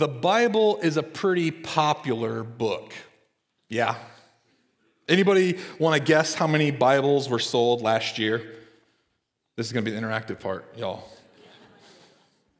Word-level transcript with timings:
The 0.00 0.08
Bible 0.08 0.78
is 0.78 0.96
a 0.96 1.02
pretty 1.02 1.50
popular 1.50 2.42
book. 2.42 2.94
Yeah. 3.68 3.96
Anybody 5.06 5.58
want 5.78 5.94
to 5.94 6.02
guess 6.02 6.32
how 6.32 6.46
many 6.46 6.70
Bibles 6.70 7.28
were 7.28 7.38
sold 7.38 7.82
last 7.82 8.18
year? 8.18 8.38
This 9.56 9.66
is 9.66 9.74
going 9.74 9.84
to 9.84 9.90
be 9.90 9.94
the 9.94 10.00
interactive 10.00 10.40
part, 10.40 10.74
y'all. 10.78 11.06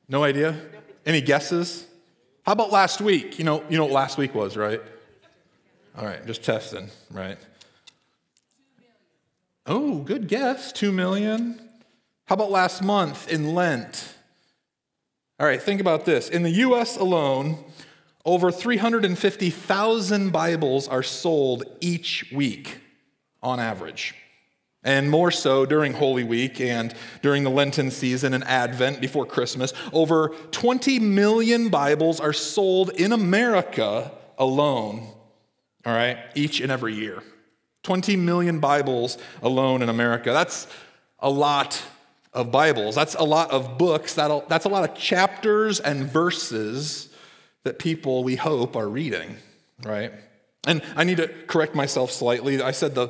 No 0.06 0.22
idea? 0.22 0.54
Any 1.06 1.22
guesses? 1.22 1.87
How 2.45 2.52
about 2.52 2.73
last 2.73 3.00
week? 3.00 3.38
You 3.38 3.46
know, 3.46 3.65
you 3.70 3.78
know 3.78 3.84
what 3.84 3.95
last 3.95 4.18
week 4.18 4.34
was, 4.34 4.54
right? 4.54 4.82
All 5.96 6.04
right, 6.04 6.26
just 6.26 6.43
testing, 6.43 6.90
right? 7.10 7.38
Oh, 9.65 10.00
good 10.00 10.28
guess. 10.28 10.72
Two 10.72 10.93
million. 10.93 11.59
How 12.26 12.34
about 12.34 12.50
last 12.50 12.82
month 12.82 13.32
in 13.32 13.54
Lent? 13.54 14.15
All 15.41 15.46
right, 15.46 15.60
think 15.60 15.80
about 15.80 16.05
this. 16.05 16.29
In 16.29 16.43
the 16.43 16.51
US 16.51 16.99
alone, 16.99 17.57
over 18.27 18.52
350,000 18.52 20.30
Bibles 20.30 20.87
are 20.87 21.02
sold 21.02 21.65
each 21.80 22.30
week 22.30 22.79
on 23.43 23.59
average. 23.59 24.15
And 24.85 25.09
more 25.09 25.30
so 25.30 25.65
during 25.65 25.95
Holy 25.95 26.24
Week 26.24 26.61
and 26.61 26.95
during 27.23 27.43
the 27.43 27.51
Lenten 27.51 27.91
season 27.91 28.35
and 28.35 28.45
Advent 28.45 29.01
before 29.01 29.24
Christmas. 29.24 29.73
Over 29.95 30.29
20 30.51 30.99
million 30.99 31.71
Bibles 31.71 32.21
are 32.21 32.35
sold 32.35 32.91
in 32.91 33.11
America 33.11 34.13
alone, 34.37 35.09
all 35.87 35.95
right, 35.95 36.18
each 36.35 36.61
and 36.61 36.71
every 36.71 36.95
year. 36.95 37.23
20 37.85 38.15
million 38.16 38.61
Bibles 38.61 39.16
alone 39.43 39.80
in 39.80 39.88
America. 39.88 40.33
That's 40.35 40.66
a 41.18 41.30
lot 41.30 41.83
of 42.32 42.52
Bibles. 42.52 42.95
That's 42.95 43.14
a 43.14 43.24
lot 43.24 43.50
of 43.50 43.78
books. 43.78 44.14
That'll, 44.14 44.45
that's 44.48 44.64
a 44.64 44.68
lot 44.68 44.88
of 44.88 44.96
chapters 44.96 45.80
and 45.80 46.04
verses 46.04 47.09
that 47.64 47.78
people, 47.78 48.24
we 48.24 48.37
hope, 48.37 48.76
are 48.76 48.88
reading, 48.88 49.37
right? 49.82 50.12
And 50.66 50.82
I 50.95 51.04
need 51.04 51.16
to 51.18 51.28
correct 51.46 51.74
myself 51.74 52.10
slightly. 52.10 52.60
I 52.62 52.70
said 52.70 52.95
the 52.95 53.09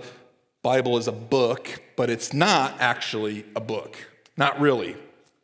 Bible 0.63 0.99
is 0.99 1.09
a 1.09 1.13
book, 1.13 1.83
but 1.97 2.11
it's 2.11 2.33
not 2.33 2.81
actually 2.81 3.45
a 3.57 3.61
book. 3.61 3.97
Not 4.37 4.61
really. 4.61 4.97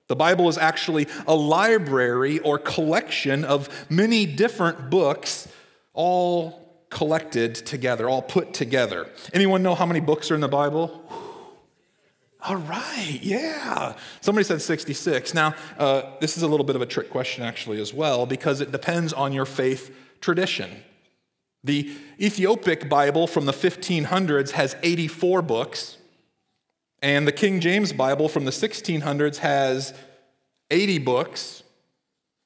The 0.09 0.17
Bible 0.17 0.49
is 0.49 0.57
actually 0.57 1.09
a 1.27 1.35
library 1.35 2.39
or 2.39 2.59
collection 2.59 3.45
of 3.45 3.69
many 3.91 4.25
different 4.25 4.89
books, 4.89 5.49
all 5.95 6.87
collected 6.91 7.55
together, 7.57 8.09
all 8.09 8.23
put 8.23 8.55
together. 8.55 9.09
Anyone 9.33 9.63
know 9.63 9.75
how 9.75 9.85
many 9.85 10.01
books 10.01 10.31
are 10.31 10.37
in 10.37 10.41
the 10.41 10.49
Bible? 10.49 11.03
All 12.43 12.57
right, 12.57 13.19
yeah. 13.23 13.95
Somebody 14.21 14.45
said 14.45 14.63
66. 14.63 15.35
Now, 15.35 15.55
uh, 15.79 16.03
this 16.21 16.37
is 16.37 16.43
a 16.43 16.49
little 16.49 16.67
bit 16.67 16.77
of 16.77 16.83
a 16.83 16.87
trick 16.87 17.11
question, 17.11 17.43
actually, 17.43 17.81
as 17.81 17.93
well, 17.93 18.27
because 18.27 18.61
it 18.61 18.71
depends 18.71 19.13
on 19.13 19.33
your 19.33 19.47
faith 19.47 19.95
tradition. 20.21 20.71
The 21.65 21.91
Ethiopic 22.21 22.89
Bible 22.89 23.27
from 23.27 23.47
the 23.47 23.53
1500s 23.53 24.53
has 24.53 24.77
84 24.83 25.43
books, 25.43 25.97
and 27.03 27.27
the 27.27 27.33
King 27.33 27.61
James 27.61 27.93
Bible 27.93 28.29
from 28.29 28.45
the 28.45 28.53
1600s 28.53 29.39
has 29.39 29.93
80 30.71 30.99
books. 30.99 31.63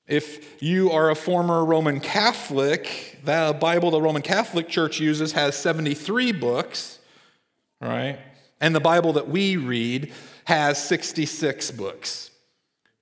If 0.06 0.62
you 0.62 0.90
are 0.90 1.10
a 1.10 1.14
former 1.14 1.64
Roman 1.64 2.00
Catholic, 2.00 3.18
the 3.22 3.56
Bible 3.60 3.90
the 3.90 4.00
Roman 4.00 4.22
Catholic 4.22 4.68
Church 4.68 5.00
uses 5.00 5.32
has 5.32 5.54
73 5.54 6.32
books, 6.32 6.98
right? 7.80 8.18
And 8.60 8.74
the 8.74 8.80
Bible 8.80 9.14
that 9.14 9.28
we 9.28 9.56
read 9.56 10.12
has 10.44 10.82
66 10.82 11.70
books. 11.72 12.30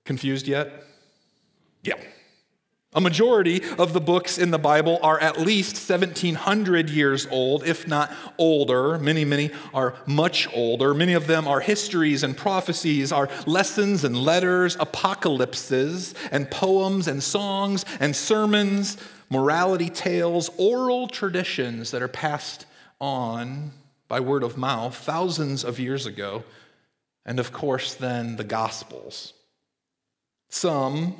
Confused 0.05 0.47
yet? 0.47 0.83
Yeah. 1.83 1.95
A 2.93 3.01
majority 3.01 3.61
of 3.77 3.93
the 3.93 4.01
books 4.01 4.39
in 4.39 4.49
the 4.49 4.57
Bible 4.57 4.97
are 5.03 5.19
at 5.19 5.39
least 5.39 5.75
1700 5.75 6.89
years 6.89 7.27
old, 7.29 7.63
if 7.63 7.87
not 7.87 8.11
older. 8.39 8.97
Many, 8.97 9.25
many 9.25 9.51
are 9.75 9.93
much 10.07 10.51
older. 10.55 10.95
Many 10.95 11.13
of 11.13 11.27
them 11.27 11.47
are 11.47 11.59
histories 11.59 12.23
and 12.23 12.35
prophecies, 12.35 13.11
are 13.11 13.29
lessons 13.45 14.03
and 14.03 14.17
letters, 14.17 14.75
apocalypses 14.79 16.15
and 16.31 16.49
poems 16.49 17.07
and 17.07 17.21
songs 17.21 17.85
and 17.99 18.15
sermons, 18.15 18.97
morality 19.29 19.91
tales, 19.91 20.49
oral 20.57 21.07
traditions 21.07 21.91
that 21.91 22.01
are 22.01 22.07
passed 22.07 22.65
on 22.99 23.71
by 24.09 24.19
word 24.19 24.43
of 24.43 24.57
mouth 24.57 24.97
thousands 24.97 25.63
of 25.63 25.79
years 25.79 26.05
ago. 26.05 26.43
And 27.25 27.39
of 27.39 27.53
course, 27.53 27.93
then 27.93 28.35
the 28.35 28.43
Gospels. 28.43 29.33
Some 30.49 31.15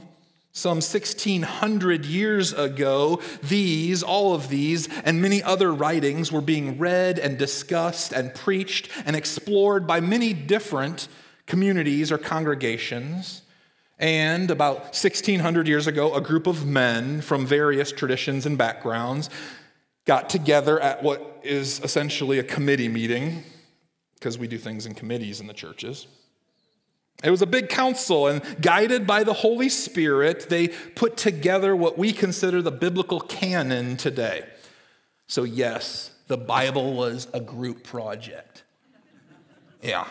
some 0.51 0.77
1600 0.77 2.05
years 2.05 2.53
ago, 2.53 3.21
these, 3.43 4.01
all 4.01 4.33
of 4.33 4.49
these, 4.49 4.89
and 5.05 5.21
many 5.21 5.43
other 5.43 5.71
writings 5.71 6.31
were 6.31 6.41
being 6.41 6.79
read 6.79 7.19
and 7.19 7.37
discussed 7.37 8.11
and 8.11 8.33
preached 8.33 8.89
and 9.05 9.15
explored 9.15 9.85
by 9.85 10.01
many 10.01 10.33
different 10.33 11.07
communities 11.45 12.11
or 12.11 12.17
congregations. 12.17 13.43
And 13.99 14.49
about 14.49 14.95
1600 14.95 15.67
years 15.67 15.87
ago, 15.87 16.15
a 16.15 16.21
group 16.21 16.47
of 16.47 16.65
men 16.65 17.21
from 17.21 17.45
various 17.45 17.91
traditions 17.91 18.45
and 18.45 18.57
backgrounds 18.57 19.29
got 20.09 20.27
together 20.27 20.79
at 20.79 21.03
what 21.03 21.39
is 21.43 21.79
essentially 21.81 22.39
a 22.39 22.43
committee 22.43 22.87
meeting, 22.87 23.43
because 24.15 24.39
we 24.39 24.47
do 24.47 24.57
things 24.57 24.87
in 24.87 24.95
committees 24.95 25.39
in 25.39 25.45
the 25.45 25.53
churches. 25.53 26.07
It 27.23 27.29
was 27.29 27.43
a 27.43 27.45
big 27.45 27.69
council, 27.69 28.25
and 28.25 28.41
guided 28.59 29.05
by 29.05 29.23
the 29.23 29.33
Holy 29.33 29.69
Spirit, 29.69 30.49
they 30.49 30.69
put 30.69 31.15
together 31.15 31.75
what 31.75 31.95
we 31.95 32.11
consider 32.11 32.59
the 32.63 32.71
biblical 32.71 33.19
canon 33.19 33.97
today. 33.97 34.47
So, 35.27 35.43
yes, 35.43 36.09
the 36.25 36.37
Bible 36.37 36.95
was 36.95 37.27
a 37.31 37.39
group 37.39 37.83
project. 37.83 38.63
Yeah, 39.83 40.07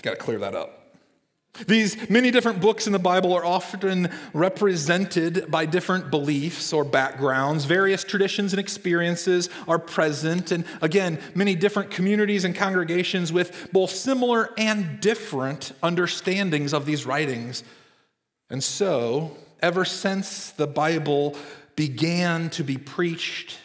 got 0.00 0.12
to 0.12 0.16
clear 0.16 0.38
that 0.38 0.54
up. 0.54 0.87
These 1.66 2.08
many 2.08 2.30
different 2.30 2.60
books 2.60 2.86
in 2.86 2.92
the 2.92 2.98
Bible 2.98 3.32
are 3.32 3.44
often 3.44 4.10
represented 4.32 5.50
by 5.50 5.66
different 5.66 6.10
beliefs 6.10 6.72
or 6.72 6.84
backgrounds. 6.84 7.64
Various 7.64 8.04
traditions 8.04 8.52
and 8.52 8.60
experiences 8.60 9.48
are 9.66 9.78
present. 9.78 10.52
And 10.52 10.64
again, 10.80 11.18
many 11.34 11.54
different 11.54 11.90
communities 11.90 12.44
and 12.44 12.54
congregations 12.54 13.32
with 13.32 13.68
both 13.72 13.90
similar 13.90 14.50
and 14.56 15.00
different 15.00 15.72
understandings 15.82 16.72
of 16.72 16.86
these 16.86 17.06
writings. 17.06 17.64
And 18.50 18.62
so, 18.62 19.36
ever 19.60 19.84
since 19.84 20.50
the 20.52 20.66
Bible 20.66 21.36
began 21.76 22.50
to 22.50 22.64
be 22.64 22.76
preached 22.76 23.58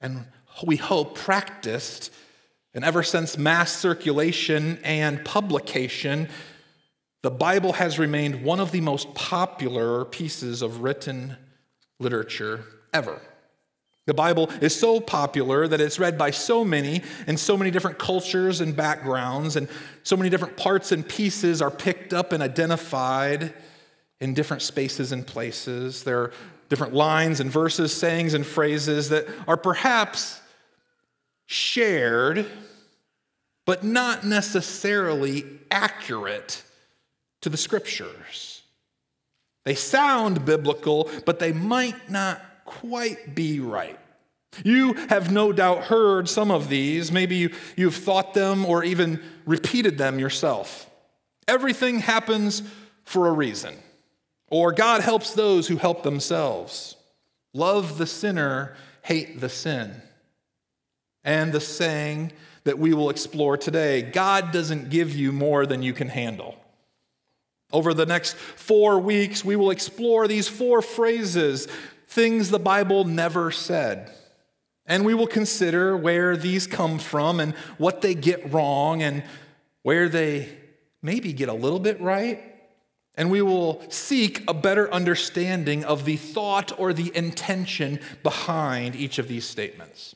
and 0.00 0.26
we 0.64 0.76
hope 0.76 1.14
practiced, 1.14 2.12
and 2.74 2.84
ever 2.84 3.02
since 3.02 3.36
mass 3.36 3.72
circulation 3.72 4.78
and 4.82 5.24
publication, 5.24 6.28
the 7.26 7.30
Bible 7.30 7.72
has 7.72 7.98
remained 7.98 8.44
one 8.44 8.60
of 8.60 8.70
the 8.70 8.80
most 8.80 9.12
popular 9.16 10.04
pieces 10.04 10.62
of 10.62 10.82
written 10.82 11.36
literature 11.98 12.62
ever. 12.94 13.20
The 14.04 14.14
Bible 14.14 14.48
is 14.60 14.78
so 14.78 15.00
popular 15.00 15.66
that 15.66 15.80
it's 15.80 15.98
read 15.98 16.16
by 16.16 16.30
so 16.30 16.64
many 16.64 17.02
in 17.26 17.36
so 17.36 17.56
many 17.56 17.72
different 17.72 17.98
cultures 17.98 18.60
and 18.60 18.76
backgrounds, 18.76 19.56
and 19.56 19.68
so 20.04 20.16
many 20.16 20.30
different 20.30 20.56
parts 20.56 20.92
and 20.92 21.08
pieces 21.08 21.60
are 21.60 21.68
picked 21.68 22.12
up 22.12 22.32
and 22.32 22.44
identified 22.44 23.52
in 24.20 24.32
different 24.32 24.62
spaces 24.62 25.10
and 25.10 25.26
places. 25.26 26.04
There 26.04 26.20
are 26.20 26.32
different 26.68 26.94
lines 26.94 27.40
and 27.40 27.50
verses, 27.50 27.92
sayings 27.92 28.34
and 28.34 28.46
phrases 28.46 29.08
that 29.08 29.26
are 29.48 29.56
perhaps 29.56 30.40
shared, 31.46 32.46
but 33.64 33.82
not 33.82 34.24
necessarily 34.24 35.44
accurate 35.72 36.62
to 37.46 37.50
the 37.50 37.56
scriptures. 37.56 38.62
They 39.64 39.76
sound 39.76 40.44
biblical, 40.44 41.08
but 41.24 41.38
they 41.38 41.52
might 41.52 42.10
not 42.10 42.42
quite 42.64 43.36
be 43.36 43.60
right. 43.60 43.96
You 44.64 44.94
have 44.94 45.30
no 45.30 45.52
doubt 45.52 45.84
heard 45.84 46.28
some 46.28 46.50
of 46.50 46.68
these. 46.68 47.12
Maybe 47.12 47.36
you, 47.36 47.50
you've 47.76 47.94
thought 47.94 48.34
them 48.34 48.66
or 48.66 48.82
even 48.82 49.22
repeated 49.44 49.96
them 49.96 50.18
yourself. 50.18 50.90
Everything 51.46 52.00
happens 52.00 52.64
for 53.04 53.28
a 53.28 53.32
reason, 53.32 53.76
or 54.48 54.72
God 54.72 55.02
helps 55.02 55.32
those 55.32 55.68
who 55.68 55.76
help 55.76 56.02
themselves. 56.02 56.96
Love 57.54 57.96
the 57.96 58.08
sinner, 58.08 58.74
hate 59.02 59.38
the 59.38 59.48
sin. 59.48 60.02
And 61.22 61.52
the 61.52 61.60
saying 61.60 62.32
that 62.64 62.80
we 62.80 62.92
will 62.92 63.08
explore 63.08 63.56
today 63.56 64.02
God 64.02 64.50
doesn't 64.50 64.90
give 64.90 65.14
you 65.14 65.30
more 65.30 65.64
than 65.64 65.84
you 65.84 65.92
can 65.92 66.08
handle. 66.08 66.55
Over 67.72 67.92
the 67.92 68.06
next 68.06 68.36
four 68.36 68.98
weeks, 69.00 69.44
we 69.44 69.56
will 69.56 69.70
explore 69.70 70.28
these 70.28 70.48
four 70.48 70.82
phrases, 70.82 71.66
things 72.06 72.50
the 72.50 72.58
Bible 72.58 73.04
never 73.04 73.50
said. 73.50 74.12
And 74.86 75.04
we 75.04 75.14
will 75.14 75.26
consider 75.26 75.96
where 75.96 76.36
these 76.36 76.68
come 76.68 76.98
from 76.98 77.40
and 77.40 77.54
what 77.76 78.02
they 78.02 78.14
get 78.14 78.52
wrong 78.52 79.02
and 79.02 79.24
where 79.82 80.08
they 80.08 80.48
maybe 81.02 81.32
get 81.32 81.48
a 81.48 81.52
little 81.52 81.80
bit 81.80 82.00
right. 82.00 82.40
and 83.16 83.30
we 83.30 83.40
will 83.42 83.82
seek 83.88 84.42
a 84.46 84.54
better 84.54 84.92
understanding 84.92 85.84
of 85.84 86.04
the 86.04 86.16
thought 86.16 86.78
or 86.78 86.92
the 86.92 87.14
intention 87.16 87.98
behind 88.22 88.94
each 88.94 89.18
of 89.18 89.26
these 89.26 89.46
statements. 89.46 90.14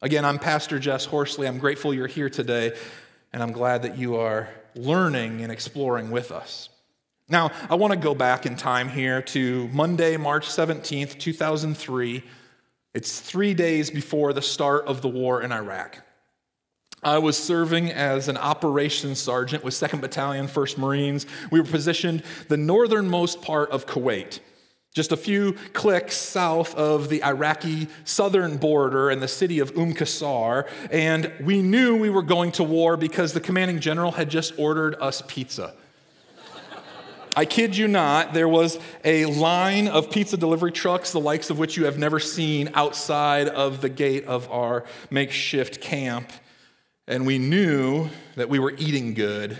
Again, 0.00 0.24
I'm 0.24 0.38
Pastor 0.38 0.80
Jess 0.80 1.04
Horsley. 1.04 1.46
I'm 1.46 1.58
grateful 1.58 1.94
you're 1.94 2.08
here 2.08 2.28
today, 2.28 2.76
and 3.32 3.42
I'm 3.42 3.52
glad 3.52 3.82
that 3.82 3.96
you 3.96 4.16
are 4.16 4.48
learning 4.74 5.40
and 5.42 5.52
exploring 5.52 6.10
with 6.10 6.32
us. 6.32 6.68
Now, 7.28 7.50
I 7.70 7.76
want 7.76 7.92
to 7.92 7.98
go 7.98 8.14
back 8.14 8.46
in 8.46 8.56
time 8.56 8.88
here 8.88 9.22
to 9.22 9.68
Monday, 9.68 10.16
March 10.16 10.46
17th, 10.48 11.18
2003. 11.18 12.22
It's 12.94 13.20
three 13.20 13.54
days 13.54 13.90
before 13.90 14.32
the 14.32 14.42
start 14.42 14.84
of 14.86 15.00
the 15.00 15.08
war 15.08 15.40
in 15.42 15.50
Iraq. 15.50 16.02
I 17.02 17.18
was 17.18 17.36
serving 17.36 17.90
as 17.90 18.28
an 18.28 18.36
operations 18.36 19.18
sergeant 19.18 19.64
with 19.64 19.74
2nd 19.74 20.00
Battalion, 20.00 20.46
1st 20.46 20.78
Marines. 20.78 21.26
We 21.50 21.60
were 21.60 21.66
positioned 21.66 22.22
the 22.48 22.56
northernmost 22.56 23.42
part 23.42 23.70
of 23.70 23.86
Kuwait, 23.86 24.38
just 24.92 25.10
a 25.10 25.16
few 25.16 25.54
clicks 25.72 26.16
south 26.16 26.74
of 26.74 27.08
the 27.08 27.24
Iraqi 27.24 27.88
southern 28.04 28.58
border 28.58 29.10
in 29.10 29.20
the 29.20 29.28
city 29.28 29.58
of 29.58 29.76
Umm 29.76 29.94
Qasr. 29.94 30.68
And 30.90 31.32
we 31.40 31.62
knew 31.62 31.96
we 31.96 32.10
were 32.10 32.22
going 32.22 32.52
to 32.52 32.62
war 32.62 32.98
because 32.98 33.32
the 33.32 33.40
commanding 33.40 33.80
general 33.80 34.12
had 34.12 34.28
just 34.28 34.52
ordered 34.58 34.94
us 35.00 35.22
pizza. 35.26 35.74
I 37.34 37.46
kid 37.46 37.74
you 37.74 37.88
not, 37.88 38.34
there 38.34 38.48
was 38.48 38.78
a 39.04 39.24
line 39.24 39.88
of 39.88 40.10
pizza 40.10 40.36
delivery 40.36 40.70
trucks, 40.70 41.12
the 41.12 41.20
likes 41.20 41.48
of 41.48 41.58
which 41.58 41.78
you 41.78 41.86
have 41.86 41.96
never 41.96 42.20
seen 42.20 42.68
outside 42.74 43.48
of 43.48 43.80
the 43.80 43.88
gate 43.88 44.26
of 44.26 44.50
our 44.50 44.84
makeshift 45.10 45.80
camp. 45.80 46.30
And 47.08 47.24
we 47.24 47.38
knew 47.38 48.10
that 48.36 48.50
we 48.50 48.58
were 48.58 48.74
eating 48.76 49.14
good. 49.14 49.56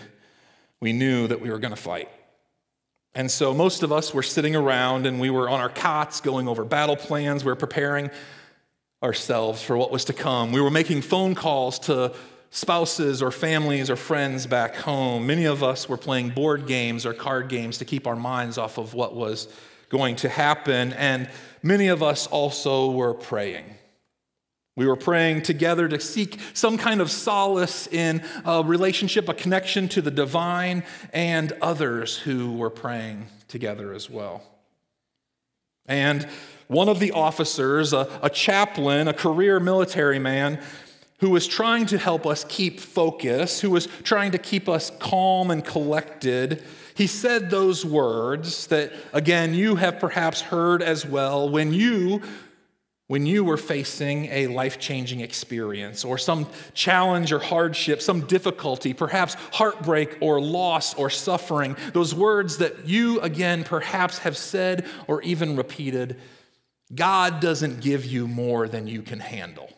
We 0.81 0.93
knew 0.93 1.26
that 1.29 1.40
we 1.40 1.49
were 1.49 1.58
going 1.58 1.75
to 1.75 1.81
fight. 1.81 2.11
And 3.14 3.31
so 3.31 3.53
most 3.53 3.82
of 3.82 3.93
us 3.93 4.14
were 4.14 4.23
sitting 4.23 4.56
around 4.56 5.06
and 5.06 5.20
we 5.20 5.29
were 5.29 5.49
on 5.49 5.61
our 5.61 5.69
cots 5.69 6.20
going 6.20 6.49
over 6.49 6.64
battle 6.64 6.97
plans. 6.97 7.44
We 7.44 7.53
were 7.53 7.56
preparing 7.56 8.11
ourselves 9.03 9.62
for 9.62 9.76
what 9.76 9.91
was 9.91 10.06
to 10.06 10.12
come. 10.12 10.53
We 10.53 10.61
were 10.61 10.70
making 10.70 11.03
phone 11.03 11.35
calls 11.35 11.79
to 11.81 12.14
spouses 12.50 13.23
or 13.23 13.31
families 13.31 13.91
or 13.91 13.97
friends 13.97 14.47
back 14.47 14.76
home. 14.76 15.26
Many 15.26 15.44
of 15.47 15.62
us 15.62 15.88
were 15.88 15.97
playing 15.97 16.31
board 16.31 16.67
games 16.67 17.05
or 17.05 17.12
card 17.12 17.49
games 17.49 17.79
to 17.79 17.85
keep 17.85 18.06
our 18.06 18.17
minds 18.17 18.59
off 18.59 18.79
of 18.79 18.94
what 18.94 19.15
was 19.15 19.49
going 19.88 20.17
to 20.17 20.29
happen. 20.29 20.93
And 20.94 21.29
many 21.62 21.88
of 21.88 22.03
us 22.03 22.26
also 22.26 22.91
were 22.91 23.15
praying. 23.15 23.65
We 24.75 24.87
were 24.87 24.97
praying 24.97 25.43
together 25.43 25.87
to 25.89 26.01
seek 26.01 26.39
some 26.55 26.79
kind 26.79 27.03
of 27.03 27.11
solace 27.11 27.87
in 27.89 28.23
a 28.45 28.63
relationship, 28.65 29.29
a 29.29 29.35
connection 29.35 29.89
to 29.91 30.01
the 30.01 30.11
divine, 30.11 30.85
and 31.13 31.53
others 31.61 32.17
who 32.17 32.53
were 32.53 32.71
praying 32.71 33.27
together 33.49 33.93
as 33.93 34.09
well. 34.09 34.43
And 35.87 36.27
one 36.69 36.89
of 36.89 37.01
the 37.01 37.13
officers, 37.13 37.93
a, 37.93 38.09
a, 38.23 38.31
chaplain, 38.31 39.09
a 39.09 39.13
career 39.13 39.61
military 39.61 40.19
man, 40.19 40.63
who 41.19 41.29
was 41.31 41.47
trying 41.47 41.87
to 41.87 41.99
help 41.99 42.27
us 42.27 42.45
keep 42.49 42.81
focus, 42.81 43.61
who 43.61 43.71
was 43.71 43.87
trying 44.03 44.33
to 44.33 44.39
keep 44.39 44.69
us 44.71 44.91
calm 44.99 45.51
and 45.51 45.65
collected, 45.65 46.65
he 46.95 47.07
said 47.07 47.51
those 47.51 47.85
words 47.85 48.67
that, 48.69 48.93
again, 49.13 49.55
you 49.55 49.77
have 49.77 49.99
perhaps 49.99 50.41
heard 50.41 50.83
as 50.83 51.05
well 51.05 51.49
when 51.49 51.73
you 51.75 52.23
when 53.12 53.26
you 53.26 53.44
were 53.44 53.59
facing 53.59 54.25
a 54.32 54.47
life 54.47 54.79
changing 54.79 55.20
experience 55.20 56.03
or 56.03 56.17
some 56.17 56.49
challenge 56.73 57.31
or 57.31 57.38
hardship, 57.38 58.00
some 58.00 58.23
difficulty, 58.23 58.94
perhaps 58.94 59.35
heartbreak 59.53 60.17
or 60.23 60.41
loss 60.41 60.94
or 60.94 61.11
suffering, 61.11 61.76
those 61.93 62.14
words 62.14 62.56
that 62.56 62.88
you, 62.88 63.20
again, 63.20 63.64
perhaps 63.64 64.17
have 64.20 64.35
said 64.35 64.87
or 65.09 65.20
even 65.20 65.56
repeated 65.56 66.19
God 66.94 67.41
doesn't 67.41 67.82
give 67.82 68.06
you 68.06 68.26
more 68.26 68.67
than 68.67 68.87
you 68.87 69.03
can 69.03 69.20
handle. 69.20 69.69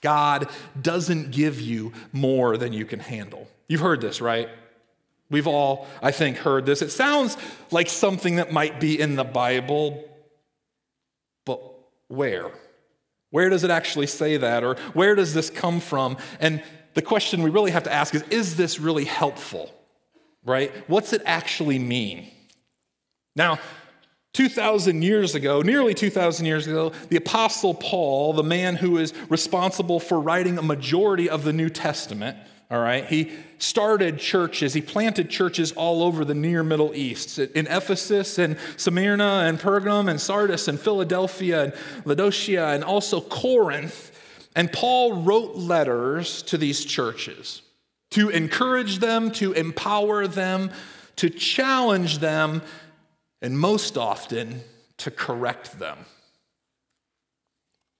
God 0.00 0.50
doesn't 0.82 1.30
give 1.30 1.60
you 1.60 1.92
more 2.12 2.56
than 2.56 2.72
you 2.72 2.86
can 2.86 2.98
handle. 2.98 3.46
You've 3.68 3.82
heard 3.82 4.00
this, 4.00 4.20
right? 4.20 4.48
We've 5.30 5.46
all, 5.46 5.86
I 6.02 6.10
think, 6.10 6.38
heard 6.38 6.66
this. 6.66 6.82
It 6.82 6.90
sounds 6.90 7.36
like 7.70 7.88
something 7.88 8.34
that 8.34 8.52
might 8.52 8.80
be 8.80 9.00
in 9.00 9.14
the 9.14 9.22
Bible, 9.22 10.08
where? 12.08 12.50
Where 13.30 13.48
does 13.48 13.64
it 13.64 13.70
actually 13.70 14.06
say 14.06 14.38
that? 14.38 14.64
Or 14.64 14.74
where 14.94 15.14
does 15.14 15.34
this 15.34 15.50
come 15.50 15.80
from? 15.80 16.16
And 16.40 16.62
the 16.94 17.02
question 17.02 17.42
we 17.42 17.50
really 17.50 17.70
have 17.70 17.84
to 17.84 17.92
ask 17.92 18.14
is 18.14 18.22
is 18.30 18.56
this 18.56 18.80
really 18.80 19.04
helpful? 19.04 19.70
Right? 20.44 20.72
What's 20.88 21.12
it 21.12 21.22
actually 21.24 21.78
mean? 21.78 22.30
Now, 23.36 23.58
2,000 24.34 25.02
years 25.02 25.34
ago, 25.34 25.62
nearly 25.62 25.94
2,000 25.94 26.46
years 26.46 26.66
ago, 26.66 26.92
the 27.08 27.16
Apostle 27.16 27.74
Paul, 27.74 28.32
the 28.32 28.42
man 28.42 28.76
who 28.76 28.98
is 28.98 29.12
responsible 29.28 30.00
for 30.00 30.20
writing 30.20 30.58
a 30.58 30.62
majority 30.62 31.28
of 31.28 31.44
the 31.44 31.52
New 31.52 31.68
Testament, 31.68 32.36
all 32.70 32.78
right, 32.78 33.06
he 33.06 33.32
started 33.58 34.18
churches, 34.18 34.74
he 34.74 34.82
planted 34.82 35.30
churches 35.30 35.72
all 35.72 36.02
over 36.02 36.24
the 36.24 36.34
near 36.34 36.62
Middle 36.62 36.94
East, 36.94 37.38
in 37.38 37.66
Ephesus 37.66 38.38
and 38.38 38.58
Smyrna 38.76 39.44
and 39.46 39.58
Pergamum 39.58 40.10
and 40.10 40.20
Sardis 40.20 40.68
and 40.68 40.78
Philadelphia 40.78 41.64
and 41.64 41.72
Laodicea 42.04 42.68
and 42.68 42.84
also 42.84 43.20
Corinth. 43.22 44.12
And 44.54 44.70
Paul 44.70 45.22
wrote 45.22 45.56
letters 45.56 46.42
to 46.42 46.58
these 46.58 46.84
churches 46.84 47.62
to 48.10 48.28
encourage 48.28 48.98
them, 48.98 49.30
to 49.32 49.52
empower 49.52 50.26
them, 50.26 50.70
to 51.16 51.30
challenge 51.30 52.18
them, 52.18 52.62
and 53.40 53.58
most 53.58 53.96
often 53.96 54.60
to 54.98 55.10
correct 55.10 55.78
them. 55.78 55.98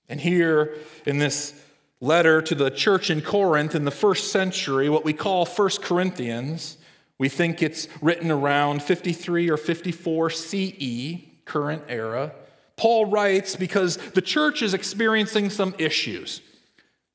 And 0.08 0.20
here 0.20 0.74
in 1.06 1.18
this 1.18 1.54
letter 2.00 2.40
to 2.42 2.54
the 2.54 2.70
church 2.70 3.10
in 3.10 3.20
Corinth 3.20 3.74
in 3.74 3.84
the 3.84 3.90
first 3.90 4.30
century, 4.30 4.88
what 4.88 5.04
we 5.04 5.12
call 5.12 5.44
First 5.44 5.82
Corinthians. 5.82 6.76
We 7.18 7.28
think 7.28 7.62
it's 7.62 7.88
written 8.00 8.30
around 8.30 8.82
53 8.82 9.50
or 9.50 9.56
54 9.56 10.30
CE, 10.30 11.16
current 11.44 11.82
era. 11.88 12.32
Paul 12.76 13.06
writes 13.06 13.56
because 13.56 13.96
the 13.96 14.22
church 14.22 14.62
is 14.62 14.72
experiencing 14.72 15.50
some 15.50 15.74
issues. 15.78 16.40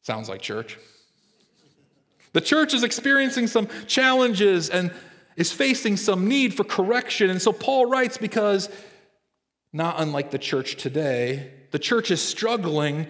Sounds 0.01 0.27
like 0.27 0.41
church. 0.41 0.77
The 2.33 2.41
church 2.41 2.73
is 2.73 2.83
experiencing 2.83 3.47
some 3.47 3.69
challenges 3.87 4.69
and 4.69 4.91
is 5.37 5.53
facing 5.53 5.95
some 5.97 6.27
need 6.27 6.53
for 6.53 6.65
correction. 6.65 7.29
And 7.29 7.41
so 7.41 7.53
Paul 7.53 7.85
writes 7.85 8.17
because, 8.17 8.69
not 9.71 9.95
unlike 9.99 10.31
the 10.31 10.37
church 10.37 10.75
today, 10.75 11.51
the 11.71 11.79
church 11.79 12.11
is 12.11 12.21
struggling 12.21 13.07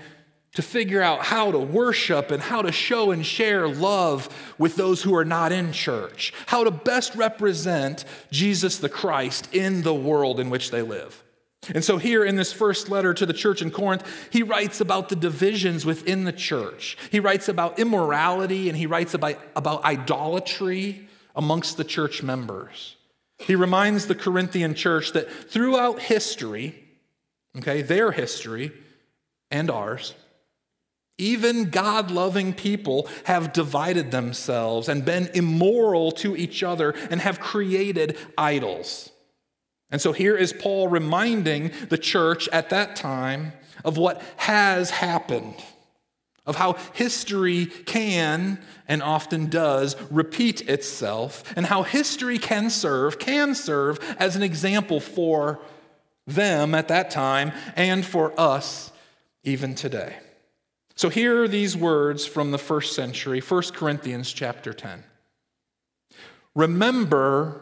to 0.53 0.61
figure 0.61 1.01
out 1.01 1.25
how 1.25 1.51
to 1.51 1.57
worship 1.57 2.29
and 2.31 2.41
how 2.41 2.61
to 2.61 2.71
show 2.71 3.11
and 3.11 3.25
share 3.25 3.67
love 3.67 4.29
with 4.57 4.75
those 4.75 5.01
who 5.01 5.15
are 5.15 5.25
not 5.25 5.51
in 5.51 5.71
church, 5.71 6.33
how 6.45 6.63
to 6.63 6.71
best 6.71 7.15
represent 7.15 8.05
Jesus 8.31 8.77
the 8.77 8.89
Christ 8.89 9.49
in 9.51 9.81
the 9.81 9.93
world 9.93 10.39
in 10.39 10.49
which 10.49 10.71
they 10.71 10.81
live. 10.81 11.23
And 11.73 11.83
so, 11.83 11.97
here 11.97 12.25
in 12.25 12.35
this 12.35 12.51
first 12.51 12.89
letter 12.89 13.13
to 13.13 13.25
the 13.25 13.33
church 13.33 13.61
in 13.61 13.71
Corinth, 13.71 14.05
he 14.31 14.43
writes 14.43 14.81
about 14.81 15.09
the 15.09 15.15
divisions 15.15 15.85
within 15.85 16.25
the 16.25 16.33
church. 16.33 16.97
He 17.09 17.21
writes 17.21 17.47
about 17.47 17.79
immorality 17.79 18.67
and 18.67 18.77
he 18.77 18.85
writes 18.85 19.13
about, 19.13 19.37
about 19.55 19.83
idolatry 19.85 21.07
amongst 21.35 21.77
the 21.77 21.85
church 21.85 22.21
members. 22.21 22.97
He 23.39 23.55
reminds 23.55 24.07
the 24.07 24.15
Corinthian 24.15 24.75
church 24.75 25.13
that 25.13 25.31
throughout 25.31 25.99
history, 25.99 26.83
okay, 27.57 27.81
their 27.81 28.11
history 28.11 28.71
and 29.49 29.71
ours, 29.71 30.13
even 31.17 31.69
God 31.69 32.09
loving 32.09 32.53
people 32.53 33.07
have 33.25 33.53
divided 33.53 34.11
themselves 34.11 34.89
and 34.89 35.05
been 35.05 35.29
immoral 35.33 36.11
to 36.13 36.35
each 36.35 36.63
other 36.63 36.91
and 37.11 37.21
have 37.21 37.39
created 37.39 38.17
idols. 38.37 39.11
And 39.91 40.01
so 40.01 40.11
here 40.11 40.35
is 40.35 40.53
Paul 40.53 40.87
reminding 40.87 41.71
the 41.89 41.99
church 41.99 42.49
at 42.49 42.71
that 42.71 42.95
time 42.95 43.53
of 43.85 43.95
what 43.97 44.23
has 44.37 44.89
happened, 44.89 45.53
of 46.47 46.55
how 46.55 46.73
history 46.93 47.67
can 47.67 48.59
and 48.87 49.03
often 49.03 49.47
does 49.47 49.95
repeat 50.09 50.67
itself, 50.67 51.43
and 51.55 51.67
how 51.67 51.83
history 51.83 52.39
can 52.39 52.71
serve, 52.71 53.19
can 53.19 53.53
serve 53.53 53.99
as 54.17 54.35
an 54.35 54.41
example 54.41 54.99
for 54.99 55.59
them 56.25 56.73
at 56.73 56.87
that 56.87 57.11
time 57.11 57.51
and 57.75 58.03
for 58.03 58.33
us 58.39 58.91
even 59.43 59.75
today. 59.75 60.15
So 60.95 61.09
here 61.09 61.43
are 61.43 61.47
these 61.47 61.75
words 61.75 62.25
from 62.25 62.51
the 62.51 62.57
first 62.57 62.95
century, 62.95 63.39
1 63.39 63.61
Corinthians 63.73 64.31
chapter 64.31 64.73
10. 64.73 65.03
Remember 66.55 67.61